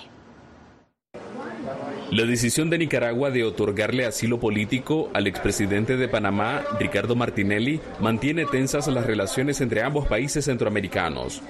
La 2.12 2.26
decisión 2.26 2.70
de 2.70 2.78
Nicaragua 2.78 3.32
de 3.32 3.44
otorgarle 3.44 4.06
asilo 4.06 4.40
político 4.40 5.10
al 5.16 5.26
expresidente 5.26 5.98
de 5.98 6.08
Panamá, 6.08 6.62
Ricardo 6.80 7.16
Martinelli, 7.16 7.82
mantiene 8.02 8.46
tensas 8.46 8.88
las 8.90 9.08
relaciones 9.08 9.62
entre 9.62 9.82
ambos 9.82 10.06
países 10.06 10.46
centroamericanos. 10.46 11.42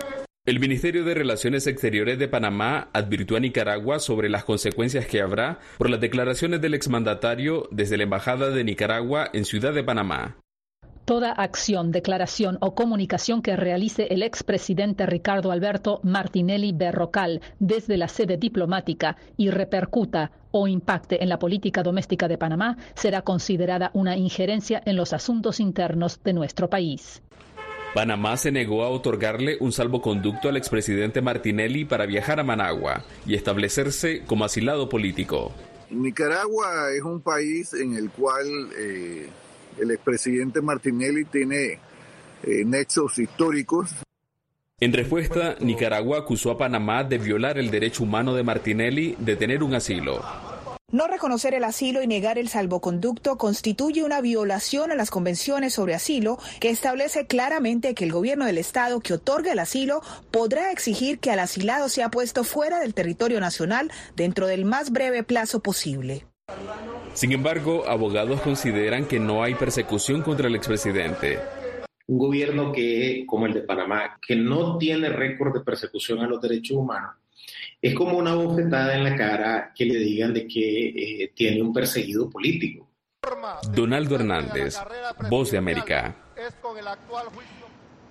El 0.46 0.60
Ministerio 0.60 1.06
de 1.06 1.14
Relaciones 1.14 1.68
Exteriores 1.68 2.20
de 2.20 2.28
Panamá 2.28 2.90
advirtió 2.92 3.38
a 3.38 3.40
Nicaragua 3.40 4.00
sobre 4.00 4.28
las 4.28 4.44
consecuencias 4.44 5.06
que 5.06 5.22
habrá 5.22 5.60
por 5.78 5.90
las 5.90 6.02
declaraciones 6.02 6.60
del 6.60 6.74
exmandatario 6.74 7.70
desde 7.72 7.96
la 7.96 8.04
Embajada 8.04 8.50
de 8.50 8.66
Nicaragua 8.66 9.30
en 9.32 9.46
Ciudad 9.46 9.74
de 9.74 9.86
Panamá. 9.86 10.36
Toda 11.06 11.32
acción, 11.32 11.94
declaración 11.94 12.58
o 12.60 12.76
comunicación 12.76 13.42
que 13.42 13.56
realice 13.56 14.08
el 14.10 14.22
expresidente 14.22 15.06
Ricardo 15.06 15.50
Alberto 15.50 16.02
Martinelli 16.04 16.74
Berrocal 16.74 17.40
desde 17.60 17.96
la 17.96 18.10
sede 18.10 18.36
diplomática 18.36 19.16
y 19.38 19.50
repercuta 19.50 20.32
o 20.52 20.68
impacte 20.68 21.24
en 21.24 21.30
la 21.30 21.40
política 21.40 21.84
doméstica 21.84 22.28
de 22.28 22.38
Panamá 22.38 22.76
será 22.96 23.22
considerada 23.22 23.92
una 23.94 24.18
injerencia 24.18 24.84
en 24.86 24.98
los 24.98 25.14
asuntos 25.14 25.62
internos 25.62 26.22
de 26.22 26.34
nuestro 26.34 26.70
país. 26.70 27.22
Panamá 27.94 28.38
se 28.38 28.52
negó 28.52 28.84
a 28.84 28.90
otorgarle 28.90 29.58
un 29.60 29.72
salvoconducto 29.72 30.50
al 30.50 30.58
expresidente 30.58 31.22
Martinelli 31.22 31.86
para 31.86 32.08
viajar 32.08 32.40
a 32.40 32.44
Managua 32.44 33.06
y 33.26 33.36
establecerse 33.36 34.24
como 34.26 34.46
asilado 34.46 34.90
político. 34.90 35.54
Nicaragua 35.92 36.92
es 36.92 37.04
un 37.04 37.22
país 37.22 37.74
en 37.76 37.94
el 37.94 38.10
cual 38.10 38.48
eh, 38.76 39.30
el 39.80 39.92
expresidente 39.92 40.60
Martinelli 40.60 41.26
tiene 41.26 41.80
eh, 42.42 42.66
nexos 42.66 43.20
históricos. 43.20 43.92
En 44.80 44.92
respuesta, 44.92 45.56
Nicaragua 45.60 46.18
acusó 46.18 46.50
a 46.50 46.58
Panamá 46.58 47.04
de 47.04 47.20
violar 47.20 47.60
el 47.60 47.70
derecho 47.70 48.04
humano 48.04 48.34
de 48.34 48.44
Martinelli 48.44 49.16
de 49.20 49.36
tener 49.36 49.62
un 49.62 49.76
asilo. 49.76 50.24
No 50.94 51.08
reconocer 51.08 51.56
el 51.56 51.64
asilo 51.64 52.04
y 52.04 52.08
negar 52.08 52.38
el 52.38 52.50
salvoconducto 52.50 53.36
constituye 53.40 54.04
una 54.04 54.22
violación 54.22 54.92
a 54.92 54.96
las 54.96 55.10
convenciones 55.10 55.74
sobre 55.74 55.96
asilo 55.96 56.38
que 56.60 56.70
establece 56.70 57.26
claramente 57.26 57.96
que 57.96 58.04
el 58.04 58.12
gobierno 58.12 58.46
del 58.46 58.60
Estado 58.60 59.00
que 59.00 59.16
otorga 59.16 59.54
el 59.54 59.58
asilo 59.58 60.04
podrá 60.30 60.72
exigir 60.72 61.18
que 61.18 61.32
al 61.32 61.40
asilado 61.40 61.90
sea 61.90 62.12
puesto 62.12 62.44
fuera 62.44 62.80
del 62.80 62.94
territorio 62.94 63.40
nacional 63.40 63.90
dentro 64.16 64.46
del 64.46 64.66
más 64.66 64.92
breve 64.92 65.24
plazo 65.24 65.64
posible. 65.64 66.28
Sin 67.16 67.32
embargo, 67.32 67.88
abogados 67.88 68.42
consideran 68.42 69.08
que 69.08 69.20
no 69.20 69.42
hay 69.42 69.56
persecución 69.56 70.22
contra 70.22 70.48
el 70.48 70.56
expresidente. 70.56 71.40
Un 72.06 72.20
gobierno 72.20 72.72
que, 72.72 73.24
como 73.26 73.48
el 73.48 73.54
de 73.56 73.62
Panamá, 73.62 74.20
que 74.22 74.36
no 74.36 74.78
tiene 74.78 75.10
récord 75.10 75.56
de 75.56 75.62
persecución 75.62 76.20
a 76.20 76.28
los 76.28 76.40
derechos 76.40 76.78
humanos, 76.78 77.16
es 77.84 77.94
como 77.96 78.18
una 78.18 78.34
bofetada 78.34 78.96
en 78.96 79.04
la 79.04 79.16
cara 79.18 79.74
que 79.76 79.86
le 79.86 79.96
digan 79.96 80.34
de 80.34 80.48
que 80.48 81.24
eh, 81.24 81.34
tiene 81.36 81.62
un 81.62 81.74
perseguido 81.74 82.30
político. 82.30 82.88
Donaldo 83.74 84.16
Hernández, 84.16 84.78
Voz 85.30 85.52
de 85.52 85.58
América. 85.58 86.16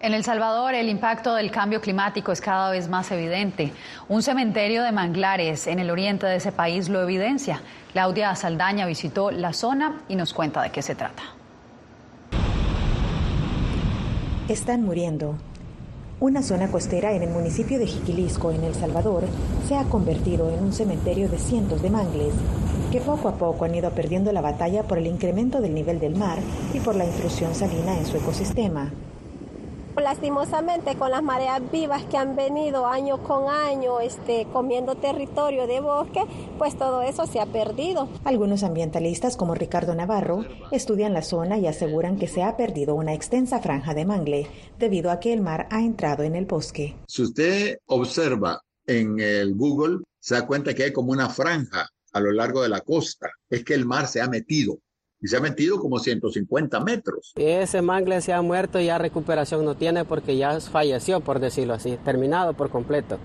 En 0.01 0.13
El 0.13 0.25
Salvador, 0.25 0.75
el 0.75 0.91
impacto 0.91 1.35
del 1.35 1.51
cambio 1.51 1.81
climático 1.81 2.33
es 2.33 2.43
cada 2.43 2.71
vez 2.71 2.89
más 2.89 3.11
evidente. 3.13 3.73
Un 4.09 4.23
cementerio 4.23 4.83
de 4.83 4.93
manglares 4.93 5.67
en 5.67 5.79
el 5.79 5.91
oriente 5.91 6.27
de 6.27 6.37
ese 6.37 6.53
país 6.53 6.91
lo 6.91 7.01
evidencia. 7.01 7.63
Claudia 7.93 8.37
Saldaña 8.37 8.85
visitó 8.85 9.31
la 9.31 9.55
zona 9.55 10.03
y 10.07 10.17
nos 10.17 10.35
cuenta 10.35 10.61
de 10.63 10.71
qué 10.71 10.83
se 10.83 10.95
trata. 10.95 11.23
Están 14.49 14.83
muriendo 14.83 15.39
una 16.23 16.41
zona 16.41 16.69
costera 16.71 17.13
en 17.15 17.25
el 17.25 17.31
municipio 17.31 17.81
de 17.81 17.87
Jiquilisco, 17.89 18.53
en 18.53 18.63
El 18.63 18.77
Salvador, 18.77 19.25
se 19.67 19.77
ha 19.77 19.83
convertido 19.87 20.49
en 20.51 20.63
un 20.63 20.73
cementerio 20.73 21.29
de 21.29 21.37
cientos 21.37 21.83
de 21.83 21.91
mangles, 21.91 22.33
que 22.93 23.01
poco 23.01 23.29
a 23.29 23.35
poco 23.35 23.65
han 23.65 23.75
ido 23.75 23.91
perdiendo 23.91 24.31
la 24.31 24.41
batalla 24.41 24.85
por 24.85 24.99
el 24.99 25.09
incremento 25.09 25.61
del 25.61 25.75
nivel 25.75 25.99
del 25.99 26.15
mar 26.15 26.39
y 26.73 26.79
por 26.79 26.95
la 26.95 27.07
intrusión 27.07 27.57
salina 27.57 27.99
en 27.99 28.07
su 28.07 28.19
ecosistema. 28.19 28.93
Lastimosamente 30.01 30.97
con 30.97 31.11
las 31.11 31.23
mareas 31.23 31.61
vivas 31.71 32.05
que 32.05 32.17
han 32.17 32.35
venido 32.35 32.87
año 32.87 33.23
con 33.23 33.49
año 33.49 34.01
este, 34.01 34.47
comiendo 34.53 34.95
territorio 34.95 35.67
de 35.67 35.81
bosque, 35.81 36.21
pues 36.59 36.77
todo 36.77 37.03
eso 37.03 37.27
se 37.27 37.41
ha 37.41 37.47
perdido. 37.47 38.09
Algunos 38.25 38.63
ambientalistas 38.63 39.37
como 39.37 39.55
Ricardo 39.55 39.95
Navarro 39.95 40.45
estudian 40.71 41.13
la 41.13 41.23
zona 41.23 41.59
y 41.59 41.67
aseguran 41.67 42.19
que 42.19 42.27
se 42.27 42.43
ha 42.43 42.57
perdido 42.57 42.95
una 42.95 43.13
extensa 43.13 43.61
franja 43.61 43.95
de 43.95 44.05
mangle 44.05 44.47
debido 44.79 45.11
a 45.11 45.21
que 45.21 45.33
el 45.33 45.43
mar 45.43 45.69
ha 45.71 45.81
entrado 45.83 46.23
en 46.23 46.37
el 46.37 46.47
bosque. 46.47 46.97
Si 47.07 47.23
usted 47.23 47.79
observa 47.87 48.61
en 48.87 49.21
el 49.21 49.55
Google, 49.55 49.99
se 50.19 50.35
da 50.35 50.47
cuenta 50.47 50.75
que 50.75 50.85
hay 50.85 50.93
como 50.93 51.13
una 51.13 51.29
franja 51.29 51.89
a 52.13 52.21
lo 52.21 52.33
largo 52.33 52.63
de 52.63 52.69
la 52.69 52.81
costa. 52.81 53.31
Es 53.49 53.65
que 53.65 53.75
el 53.75 53.85
mar 53.85 54.07
se 54.07 54.21
ha 54.21 54.29
metido 54.29 54.79
y 55.23 55.29
se 55.29 55.37
ha 55.37 55.41
metido 55.41 55.79
como 55.79 55.99
150 55.99 56.81
metros. 56.81 57.33
Ese 57.37 57.81
mangle 57.81 58.21
se 58.21 58.33
ha 58.33 58.43
muerto 58.43 58.81
y 58.81 58.87
ya 58.87 58.99
recuperación 58.99 59.65
no 59.65 59.77
tiene 59.77 60.05
porque 60.05 60.37
ya 60.37 60.61
falleció, 60.61 61.21
por 61.21 61.39
decirlo 61.39 61.75
así, 61.75 61.97
terminado 62.05 62.55
por 62.55 62.71
completo. 62.71 63.19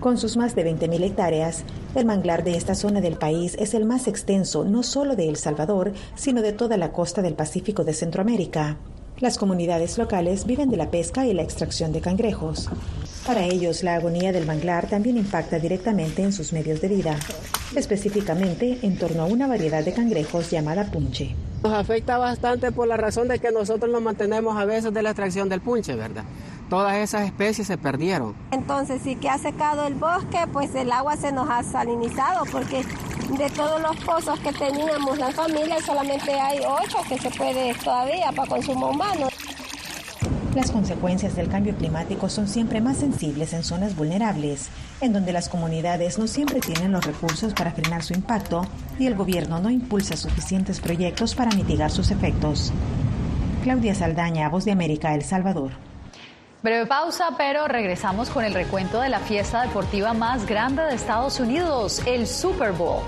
Con 0.00 0.16
sus 0.16 0.36
más 0.36 0.54
de 0.54 0.64
20.000 0.64 1.02
hectáreas, 1.02 1.64
el 1.96 2.04
manglar 2.04 2.44
de 2.44 2.56
esta 2.56 2.76
zona 2.76 3.00
del 3.00 3.16
país 3.16 3.56
es 3.58 3.74
el 3.74 3.84
más 3.84 4.06
extenso 4.06 4.64
no 4.64 4.84
solo 4.84 5.16
de 5.16 5.28
El 5.28 5.36
Salvador, 5.36 5.92
sino 6.14 6.40
de 6.40 6.52
toda 6.52 6.76
la 6.76 6.92
costa 6.92 7.20
del 7.20 7.34
Pacífico 7.34 7.82
de 7.82 7.94
Centroamérica. 7.94 8.76
Las 9.18 9.38
comunidades 9.38 9.98
locales 9.98 10.46
viven 10.46 10.70
de 10.70 10.76
la 10.76 10.92
pesca 10.92 11.26
y 11.26 11.34
la 11.34 11.42
extracción 11.42 11.92
de 11.92 12.00
cangrejos. 12.00 12.68
Para 13.28 13.44
ellos, 13.44 13.82
la 13.82 13.96
agonía 13.96 14.32
del 14.32 14.46
manglar 14.46 14.86
también 14.88 15.18
impacta 15.18 15.58
directamente 15.58 16.22
en 16.22 16.32
sus 16.32 16.54
medios 16.54 16.80
de 16.80 16.88
vida, 16.88 17.14
específicamente 17.76 18.78
en 18.80 18.96
torno 18.96 19.20
a 19.20 19.26
una 19.26 19.46
variedad 19.46 19.84
de 19.84 19.92
cangrejos 19.92 20.50
llamada 20.50 20.90
punche. 20.90 21.36
Nos 21.62 21.74
afecta 21.74 22.16
bastante 22.16 22.72
por 22.72 22.88
la 22.88 22.96
razón 22.96 23.28
de 23.28 23.38
que 23.38 23.52
nosotros 23.52 23.92
nos 23.92 24.00
mantenemos 24.00 24.56
a 24.56 24.64
veces 24.64 24.94
de 24.94 25.02
la 25.02 25.10
extracción 25.10 25.50
del 25.50 25.60
punche, 25.60 25.94
¿verdad? 25.94 26.24
todas 26.70 26.96
esas 26.96 27.26
especies 27.26 27.66
se 27.66 27.76
perdieron. 27.76 28.34
Entonces, 28.50 29.02
sí 29.02 29.16
que 29.16 29.28
ha 29.28 29.36
secado 29.36 29.86
el 29.86 29.94
bosque, 29.94 30.38
pues 30.50 30.74
el 30.74 30.90
agua 30.90 31.16
se 31.16 31.30
nos 31.30 31.50
ha 31.50 31.62
salinizado 31.62 32.44
porque 32.50 32.82
de 33.36 33.50
todos 33.50 33.80
los 33.82 33.96
pozos 34.04 34.38
que 34.40 34.52
teníamos 34.52 35.18
la 35.18 35.30
familia 35.32 35.76
solamente 35.84 36.32
hay 36.32 36.60
ocho 36.60 36.98
que 37.06 37.18
se 37.18 37.30
puede 37.30 37.74
todavía 37.74 38.32
para 38.32 38.48
consumo 38.48 38.88
humano. 38.88 39.28
Las 40.54 40.70
consecuencias 40.70 41.36
del 41.36 41.48
cambio 41.48 41.76
climático 41.76 42.28
son 42.28 42.48
siempre 42.48 42.80
más 42.80 42.96
sensibles 42.96 43.52
en 43.52 43.62
zonas 43.62 43.94
vulnerables, 43.94 44.68
en 45.00 45.12
donde 45.12 45.32
las 45.32 45.48
comunidades 45.48 46.18
no 46.18 46.26
siempre 46.26 46.60
tienen 46.60 46.90
los 46.92 47.04
recursos 47.04 47.52
para 47.52 47.72
frenar 47.72 48.02
su 48.02 48.14
impacto 48.14 48.66
y 48.98 49.06
el 49.06 49.14
gobierno 49.14 49.60
no 49.60 49.70
impulsa 49.70 50.16
suficientes 50.16 50.80
proyectos 50.80 51.34
para 51.34 51.54
mitigar 51.54 51.90
sus 51.90 52.10
efectos. 52.10 52.72
Claudia 53.62 53.94
Saldaña, 53.94 54.48
Voz 54.48 54.64
de 54.64 54.72
América, 54.72 55.14
El 55.14 55.22
Salvador. 55.22 55.72
Breve 56.62 56.86
pausa, 56.86 57.28
pero 57.36 57.68
regresamos 57.68 58.30
con 58.30 58.44
el 58.44 58.52
recuento 58.52 59.00
de 59.00 59.10
la 59.10 59.20
fiesta 59.20 59.62
deportiva 59.62 60.12
más 60.12 60.44
grande 60.44 60.82
de 60.82 60.94
Estados 60.94 61.38
Unidos, 61.38 62.02
el 62.04 62.26
Super 62.26 62.72
Bowl. 62.72 63.02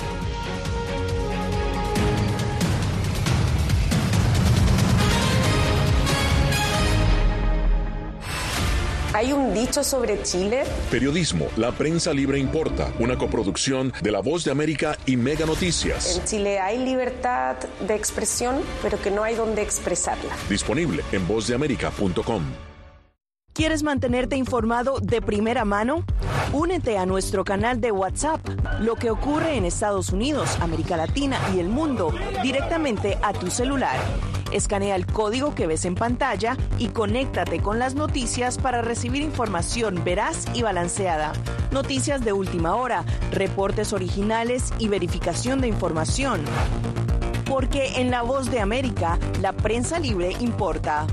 Hay 9.20 9.34
un 9.34 9.52
dicho 9.52 9.84
sobre 9.84 10.22
Chile. 10.22 10.62
Periodismo, 10.90 11.48
la 11.58 11.72
prensa 11.72 12.10
libre 12.10 12.38
importa, 12.38 12.90
una 12.98 13.18
coproducción 13.18 13.92
de 14.00 14.10
La 14.10 14.20
Voz 14.20 14.44
de 14.44 14.50
América 14.50 14.96
y 15.04 15.18
Mega 15.18 15.44
Noticias. 15.44 16.16
En 16.16 16.24
Chile 16.24 16.58
hay 16.58 16.78
libertad 16.78 17.56
de 17.86 17.94
expresión, 17.94 18.62
pero 18.80 18.98
que 18.98 19.10
no 19.10 19.22
hay 19.22 19.34
donde 19.34 19.60
expresarla. 19.60 20.34
Disponible 20.48 21.02
en 21.12 21.28
vozdeamerica.com. 21.28 22.44
¿Quieres 23.52 23.82
mantenerte 23.82 24.36
informado 24.36 25.00
de 25.00 25.20
primera 25.20 25.66
mano? 25.66 26.02
Únete 26.54 26.96
a 26.96 27.04
nuestro 27.04 27.44
canal 27.44 27.78
de 27.78 27.92
WhatsApp, 27.92 28.40
lo 28.80 28.94
que 28.94 29.10
ocurre 29.10 29.58
en 29.58 29.66
Estados 29.66 30.14
Unidos, 30.14 30.56
América 30.62 30.96
Latina 30.96 31.38
y 31.54 31.58
el 31.58 31.68
mundo, 31.68 32.14
directamente 32.42 33.18
a 33.20 33.34
tu 33.34 33.50
celular. 33.50 33.98
Escanea 34.52 34.96
el 34.96 35.06
código 35.06 35.54
que 35.54 35.66
ves 35.66 35.84
en 35.84 35.94
pantalla 35.94 36.56
y 36.78 36.88
conéctate 36.88 37.60
con 37.60 37.78
las 37.78 37.94
noticias 37.94 38.58
para 38.58 38.82
recibir 38.82 39.22
información 39.22 40.02
veraz 40.04 40.46
y 40.54 40.62
balanceada. 40.62 41.32
Noticias 41.70 42.24
de 42.24 42.32
última 42.32 42.74
hora, 42.74 43.04
reportes 43.30 43.92
originales 43.92 44.72
y 44.78 44.88
verificación 44.88 45.60
de 45.60 45.68
información. 45.68 46.44
Porque 47.48 48.00
en 48.00 48.10
La 48.10 48.22
Voz 48.22 48.50
de 48.50 48.60
América, 48.60 49.18
la 49.40 49.52
prensa 49.52 49.98
libre 49.98 50.36
importa. 50.40 51.06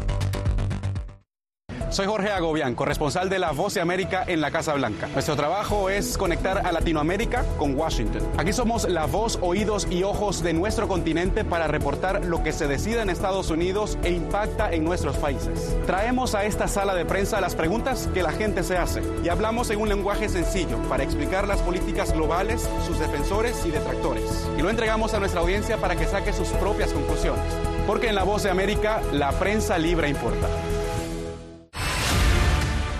Soy 1.89 2.05
Jorge 2.05 2.29
Agobián, 2.31 2.75
corresponsal 2.75 3.29
de 3.29 3.39
La 3.39 3.51
Voz 3.53 3.73
de 3.73 3.79
América 3.79 4.25
en 4.27 4.41
la 4.41 4.51
Casa 4.51 4.73
Blanca. 4.73 5.07
Nuestro 5.13 5.37
trabajo 5.37 5.89
es 5.89 6.17
conectar 6.17 6.67
a 6.67 6.71
Latinoamérica 6.73 7.45
con 7.57 7.75
Washington. 7.75 8.23
Aquí 8.37 8.51
somos 8.51 8.89
la 8.89 9.05
voz, 9.05 9.39
oídos 9.41 9.87
y 9.89 10.03
ojos 10.03 10.43
de 10.43 10.51
nuestro 10.51 10.89
continente 10.89 11.45
para 11.45 11.67
reportar 11.67 12.25
lo 12.25 12.43
que 12.43 12.51
se 12.51 12.67
decide 12.67 13.01
en 13.01 13.09
Estados 13.09 13.51
Unidos 13.51 13.97
e 14.03 14.11
impacta 14.11 14.69
en 14.73 14.83
nuestros 14.83 15.15
países. 15.15 15.77
Traemos 15.85 16.35
a 16.35 16.43
esta 16.43 16.67
sala 16.67 16.93
de 16.93 17.05
prensa 17.05 17.39
las 17.39 17.55
preguntas 17.55 18.09
que 18.13 18.21
la 18.21 18.33
gente 18.33 18.63
se 18.63 18.77
hace 18.77 19.01
y 19.23 19.29
hablamos 19.29 19.69
en 19.69 19.79
un 19.79 19.87
lenguaje 19.87 20.27
sencillo 20.27 20.77
para 20.89 21.03
explicar 21.03 21.47
las 21.47 21.61
políticas 21.61 22.11
globales, 22.11 22.69
sus 22.85 22.99
defensores 22.99 23.65
y 23.65 23.71
detractores. 23.71 24.45
Y 24.57 24.61
lo 24.61 24.69
entregamos 24.69 25.13
a 25.13 25.19
nuestra 25.19 25.39
audiencia 25.39 25.77
para 25.77 25.95
que 25.95 26.05
saque 26.05 26.33
sus 26.33 26.49
propias 26.49 26.91
conclusiones. 26.91 27.45
Porque 27.87 28.09
en 28.09 28.15
La 28.15 28.23
Voz 28.23 28.43
de 28.43 28.49
América, 28.49 29.01
la 29.13 29.31
prensa 29.31 29.77
libre 29.77 30.09
importa. 30.09 30.49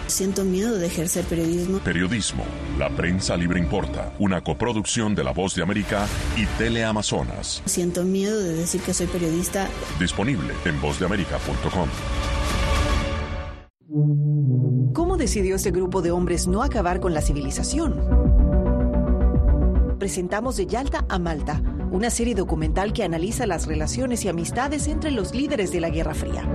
Siento 0.08 0.46
miedo 0.46 0.78
de 0.78 0.88
ejercer 0.88 1.26
periodismo. 1.26 1.80
Periodismo, 1.80 2.46
la 2.78 2.90
prensa 2.90 3.36
libre 3.36 3.60
importa, 3.60 4.14
una 4.20 4.42
coproducción 4.42 5.14
de 5.14 5.24
La 5.24 5.32
Voz 5.32 5.54
de 5.54 5.64
América 5.64 6.08
y 6.38 6.46
Teleamazonas. 6.58 7.62
Siento 7.66 8.04
miedo 8.04 8.40
de 8.42 8.54
decir 8.54 8.80
que 8.82 8.94
soy 8.94 9.08
periodista. 9.08 9.68
Disponible 10.00 10.54
en 10.64 10.80
vozdeamerica.com. 10.80 11.90
¿Cómo 14.94 15.18
decidió 15.18 15.58
ese 15.58 15.72
grupo 15.72 16.02
de 16.02 16.12
hombres 16.12 16.48
no 16.48 16.64
acabar 16.64 17.02
con 17.02 17.14
la 17.14 17.22
civilización? 17.22 18.00
Presentamos 20.00 20.56
de 20.56 20.68
Yalta 20.68 21.06
a 21.10 21.20
Malta, 21.20 21.62
una 21.92 22.10
serie 22.10 22.34
documental 22.34 22.94
que 22.94 23.04
analiza 23.04 23.46
las 23.46 23.68
relaciones 23.68 24.24
y 24.24 24.30
amistades 24.30 24.88
entre 24.88 25.12
los 25.12 25.36
líderes 25.36 25.74
de 25.74 25.82
la 25.82 25.90
Guerra 25.90 26.14
Fría 26.14 26.50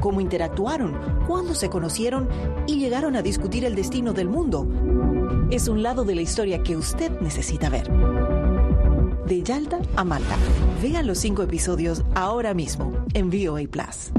cómo 0.00 0.20
interactuaron, 0.20 0.98
cuándo 1.26 1.54
se 1.54 1.68
conocieron 1.68 2.28
y 2.66 2.78
llegaron 2.78 3.16
a 3.16 3.22
discutir 3.22 3.64
el 3.64 3.74
destino 3.74 4.12
del 4.12 4.28
mundo. 4.28 4.66
Es 5.50 5.68
un 5.68 5.82
lado 5.82 6.04
de 6.04 6.14
la 6.14 6.22
historia 6.22 6.62
que 6.62 6.76
usted 6.76 7.10
necesita 7.20 7.68
ver. 7.68 7.90
De 9.26 9.42
Yalta 9.42 9.80
a 9.96 10.04
Malta. 10.04 10.36
Vean 10.82 11.06
los 11.06 11.18
cinco 11.18 11.42
episodios 11.42 12.02
ahora 12.14 12.54
mismo 12.54 12.92
en 13.14 13.30
VOA 13.30 13.68
Plus. 13.70 14.12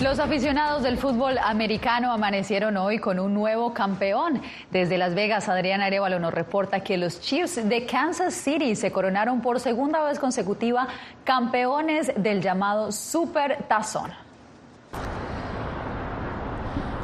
Los 0.00 0.20
aficionados 0.20 0.84
del 0.84 0.96
fútbol 0.96 1.38
americano 1.38 2.12
amanecieron 2.12 2.76
hoy 2.76 3.00
con 3.00 3.18
un 3.18 3.34
nuevo 3.34 3.74
campeón. 3.74 4.40
Desde 4.70 4.96
Las 4.96 5.16
Vegas, 5.16 5.48
Adrián 5.48 5.80
Arevalo 5.80 6.20
nos 6.20 6.32
reporta 6.32 6.84
que 6.84 6.96
los 6.96 7.20
Chiefs 7.20 7.68
de 7.68 7.84
Kansas 7.84 8.32
City 8.32 8.76
se 8.76 8.92
coronaron 8.92 9.40
por 9.40 9.58
segunda 9.58 10.04
vez 10.04 10.20
consecutiva 10.20 10.86
campeones 11.24 12.12
del 12.16 12.40
llamado 12.40 12.92
Super 12.92 13.64
Tazón. 13.66 14.27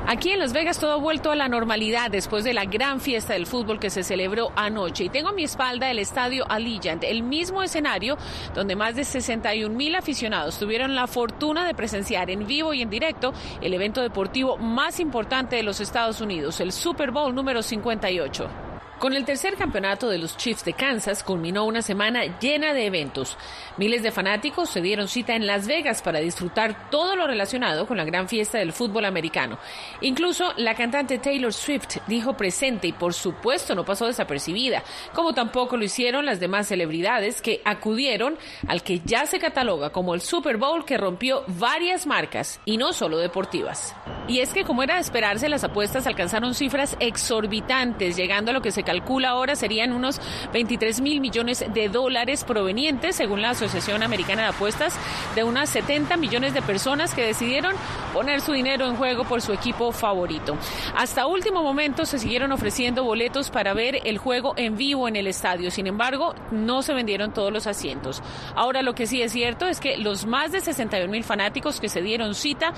Aquí 0.07 0.33
en 0.33 0.38
Las 0.38 0.53
Vegas 0.53 0.79
todo 0.79 0.93
ha 0.93 0.97
vuelto 0.97 1.31
a 1.31 1.35
la 1.35 1.49
normalidad 1.49 2.11
después 2.11 2.45
de 2.45 2.53
la 2.53 2.67
gran 2.67 3.01
fiesta 3.01 3.33
del 3.33 3.47
fútbol 3.47 3.81
que 3.81 3.88
se 3.88 4.03
celebró 4.03 4.53
anoche. 4.55 5.05
Y 5.05 5.09
tengo 5.09 5.31
a 5.31 5.33
mi 5.33 5.45
espalda 5.45 5.90
el 5.90 5.99
estadio 5.99 6.45
Allegiant, 6.47 7.03
el 7.05 7.23
mismo 7.23 7.62
escenario 7.62 8.19
donde 8.55 8.77
más 8.77 8.97
de 8.97 9.05
61 9.05 9.75
mil 9.75 9.95
aficionados 9.95 10.59
tuvieron 10.59 10.95
la 10.95 11.07
fortuna 11.07 11.67
de 11.67 11.73
presenciar 11.73 12.29
en 12.29 12.47
vivo 12.47 12.75
y 12.75 12.83
en 12.83 12.90
directo 12.90 13.33
el 13.62 13.73
evento 13.73 14.03
deportivo 14.03 14.59
más 14.59 15.01
importante 15.01 15.57
de 15.57 15.62
los 15.62 15.81
Estados 15.81 16.21
Unidos, 16.21 16.61
el 16.61 16.73
Super 16.73 17.11
Bowl 17.11 17.35
número 17.35 17.62
58. 17.62 18.74
Con 18.99 19.15
el 19.15 19.25
tercer 19.25 19.57
campeonato 19.57 20.09
de 20.09 20.19
los 20.19 20.37
Chiefs 20.37 20.65
de 20.65 20.73
Kansas 20.73 21.23
culminó 21.25 21.65
una 21.65 21.83
semana 21.83 22.39
llena 22.39 22.73
de 22.73 22.87
eventos. 22.87 23.37
Miles 23.77 24.03
de 24.03 24.13
fanáticos 24.13 24.71
se 24.71 24.81
dieron 24.81 25.09
cita 25.09 25.35
en 25.35 25.47
Las 25.47 25.67
Vegas 25.67 26.01
para 26.01 26.21
disfrutar 26.21 26.91
todo 26.91 27.17
lo 27.17 27.27
relacionado 27.27 27.87
con 27.87 27.97
la 27.97 28.05
gran 28.05 28.29
fiesta 28.29 28.59
del 28.59 28.73
fútbol 28.73 29.05
americano. 29.05 29.59
Incluso 30.01 30.53
la 30.57 30.75
cantante 30.75 31.19
Taylor 31.19 31.53
Swift 31.53 31.99
dijo 32.07 32.37
presente 32.37 32.87
y 32.87 32.93
por 32.93 33.15
supuesto 33.15 33.75
no 33.75 33.85
pasó 33.85 34.07
desapercibida, 34.07 34.83
como 35.13 35.35
tampoco 35.35 35.77
lo 35.77 35.85
hicieron 35.85 36.25
las 36.25 36.41
demás 36.41 36.69
celebridades 36.69 37.43
que 37.43 37.61
acudieron 37.65 38.39
al 38.69 38.83
que 38.83 39.01
ya 39.01 39.27
se 39.27 39.39
cataloga 39.39 39.91
como 39.91 40.15
el 40.15 40.21
Super 40.21 40.57
Bowl 40.57 40.85
que 40.85 40.97
rompió 40.97 41.43
varias 41.49 42.07
marcas 42.07 42.61
y 42.65 42.77
no 42.77 42.93
solo 42.93 43.19
deportivas. 43.19 43.95
Y 44.29 44.39
es 44.39 44.55
que 44.55 44.65
como 44.65 44.83
era 44.83 44.95
de 44.95 45.01
esperarse, 45.01 45.49
las 45.49 45.65
apuestas 45.65 46.07
alcanzaron 46.07 46.55
cifras 46.55 46.97
exorbitantes, 47.01 48.17
llegando 48.17 48.51
a 48.51 48.55
lo 48.55 48.63
que 48.63 48.73
se 48.73 48.84
calcula 48.85 49.31
ahora 49.31 49.57
serían 49.57 49.92
unos 49.92 50.20
23 50.53 51.01
mil 51.01 51.20
millones 51.20 51.64
de 51.73 51.88
dólares 51.88 52.44
provenientes, 52.44 53.16
según 53.16 53.42
la 53.42 53.51
Asociación 53.51 54.03
Americana 54.03 54.42
de 54.42 54.49
Apuestas, 54.49 54.94
de 55.35 55.44
unas 55.44 55.70
70 55.70 56.16
millones 56.16 56.55
de 56.55 56.62
personas 56.62 57.14
que 57.14 57.25
decidieron 57.25 57.75
poner 58.12 58.40
su 58.40 58.53
dinero 58.53 58.87
en 58.87 58.97
juego 58.97 59.25
por 59.25 59.42
su 59.42 59.53
equipo 59.53 59.92
favorito. 59.92 60.57
Hasta 60.97 61.27
último 61.27 61.62
momento 61.62 62.07
se 62.07 62.18
siguieron 62.18 62.53
ofreciendo 62.53 63.05
boletos 63.05 63.51
para 63.51 63.75
ver 63.75 64.01
el 64.05 64.18
juego 64.18 64.55
en 64.57 64.77
vivo 64.77 65.09
en 65.09 65.16
el 65.16 65.27
estadio. 65.27 65.70
Sin 65.70 65.87
embargo, 65.87 66.35
no 66.51 66.83
se 66.83 66.94
vendieron 66.94 67.33
todos 67.33 67.53
los 67.53 67.66
asientos. 67.66 68.23
Ahora 68.55 68.83
lo 68.83 68.94
que 68.94 69.07
sí 69.07 69.23
es 69.23 69.33
cierto 69.33 69.66
es 69.66 69.81
que 69.81 69.97
los 69.97 70.27
más 70.27 70.53
de 70.53 70.61
61 70.61 71.11
mil 71.11 71.25
fanáticos 71.25 71.81
que 71.81 71.88
se 71.88 72.03
dieron 72.03 72.35
cita 72.35 72.73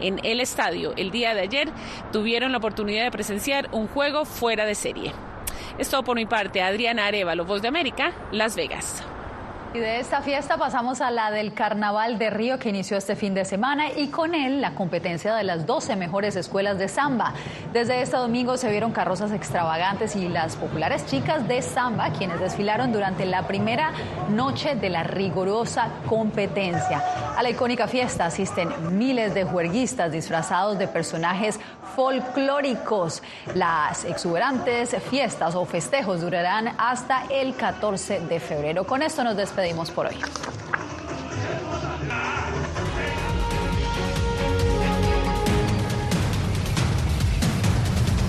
en 0.00 0.20
el 0.24 0.40
estadio 0.40 0.92
el 0.96 1.10
día 1.10 1.34
de 1.34 1.42
ayer 1.42 1.68
tuvieron 2.12 2.52
la 2.52 2.58
oportunidad 2.58 3.04
de 3.04 3.10
presenciar 3.10 3.68
un 3.72 3.86
juego 3.88 4.24
fuera 4.24 4.64
de 4.64 4.74
serie. 4.74 5.29
Esto 5.78 6.02
por 6.02 6.16
mi 6.16 6.26
parte, 6.26 6.62
Adriana 6.62 7.06
Arevalo, 7.06 7.44
Voz 7.44 7.62
de 7.62 7.68
América, 7.68 8.12
Las 8.32 8.56
Vegas. 8.56 9.04
Y 9.72 9.78
de 9.78 10.00
esta 10.00 10.20
fiesta 10.20 10.56
pasamos 10.56 11.00
a 11.00 11.12
la 11.12 11.30
del 11.30 11.54
Carnaval 11.54 12.18
de 12.18 12.28
Río 12.28 12.58
que 12.58 12.70
inició 12.70 12.96
este 12.96 13.14
fin 13.14 13.34
de 13.34 13.44
semana 13.44 13.92
y 13.92 14.08
con 14.08 14.34
él 14.34 14.60
la 14.60 14.74
competencia 14.74 15.32
de 15.32 15.44
las 15.44 15.64
12 15.64 15.94
mejores 15.94 16.34
escuelas 16.34 16.76
de 16.76 16.88
samba. 16.88 17.34
Desde 17.72 18.02
este 18.02 18.16
domingo 18.16 18.56
se 18.56 18.68
vieron 18.68 18.90
carrozas 18.90 19.30
extravagantes 19.30 20.16
y 20.16 20.28
las 20.28 20.56
populares 20.56 21.06
chicas 21.06 21.46
de 21.46 21.62
samba 21.62 22.10
quienes 22.10 22.40
desfilaron 22.40 22.92
durante 22.92 23.24
la 23.26 23.46
primera 23.46 23.92
noche 24.28 24.74
de 24.74 24.90
la 24.90 25.04
rigurosa 25.04 25.88
competencia. 26.08 27.04
A 27.36 27.40
la 27.40 27.50
icónica 27.50 27.86
fiesta 27.86 28.26
asisten 28.26 28.98
miles 28.98 29.34
de 29.34 29.44
juerguistas 29.44 30.10
disfrazados 30.10 30.80
de 30.80 30.88
personajes 30.88 31.60
folclóricos. 31.94 33.22
Las 33.54 34.04
exuberantes 34.04 34.96
fiestas 35.10 35.54
o 35.54 35.64
festejos 35.64 36.22
durarán 36.22 36.74
hasta 36.76 37.22
el 37.30 37.54
14 37.54 38.20
de 38.20 38.40
febrero. 38.40 38.84
Con 38.84 39.02
esto 39.02 39.22
nos 39.22 39.36
despedimos 39.36 39.59
despedimos 39.60 39.90
por 39.90 40.06
hoy. 40.06 40.16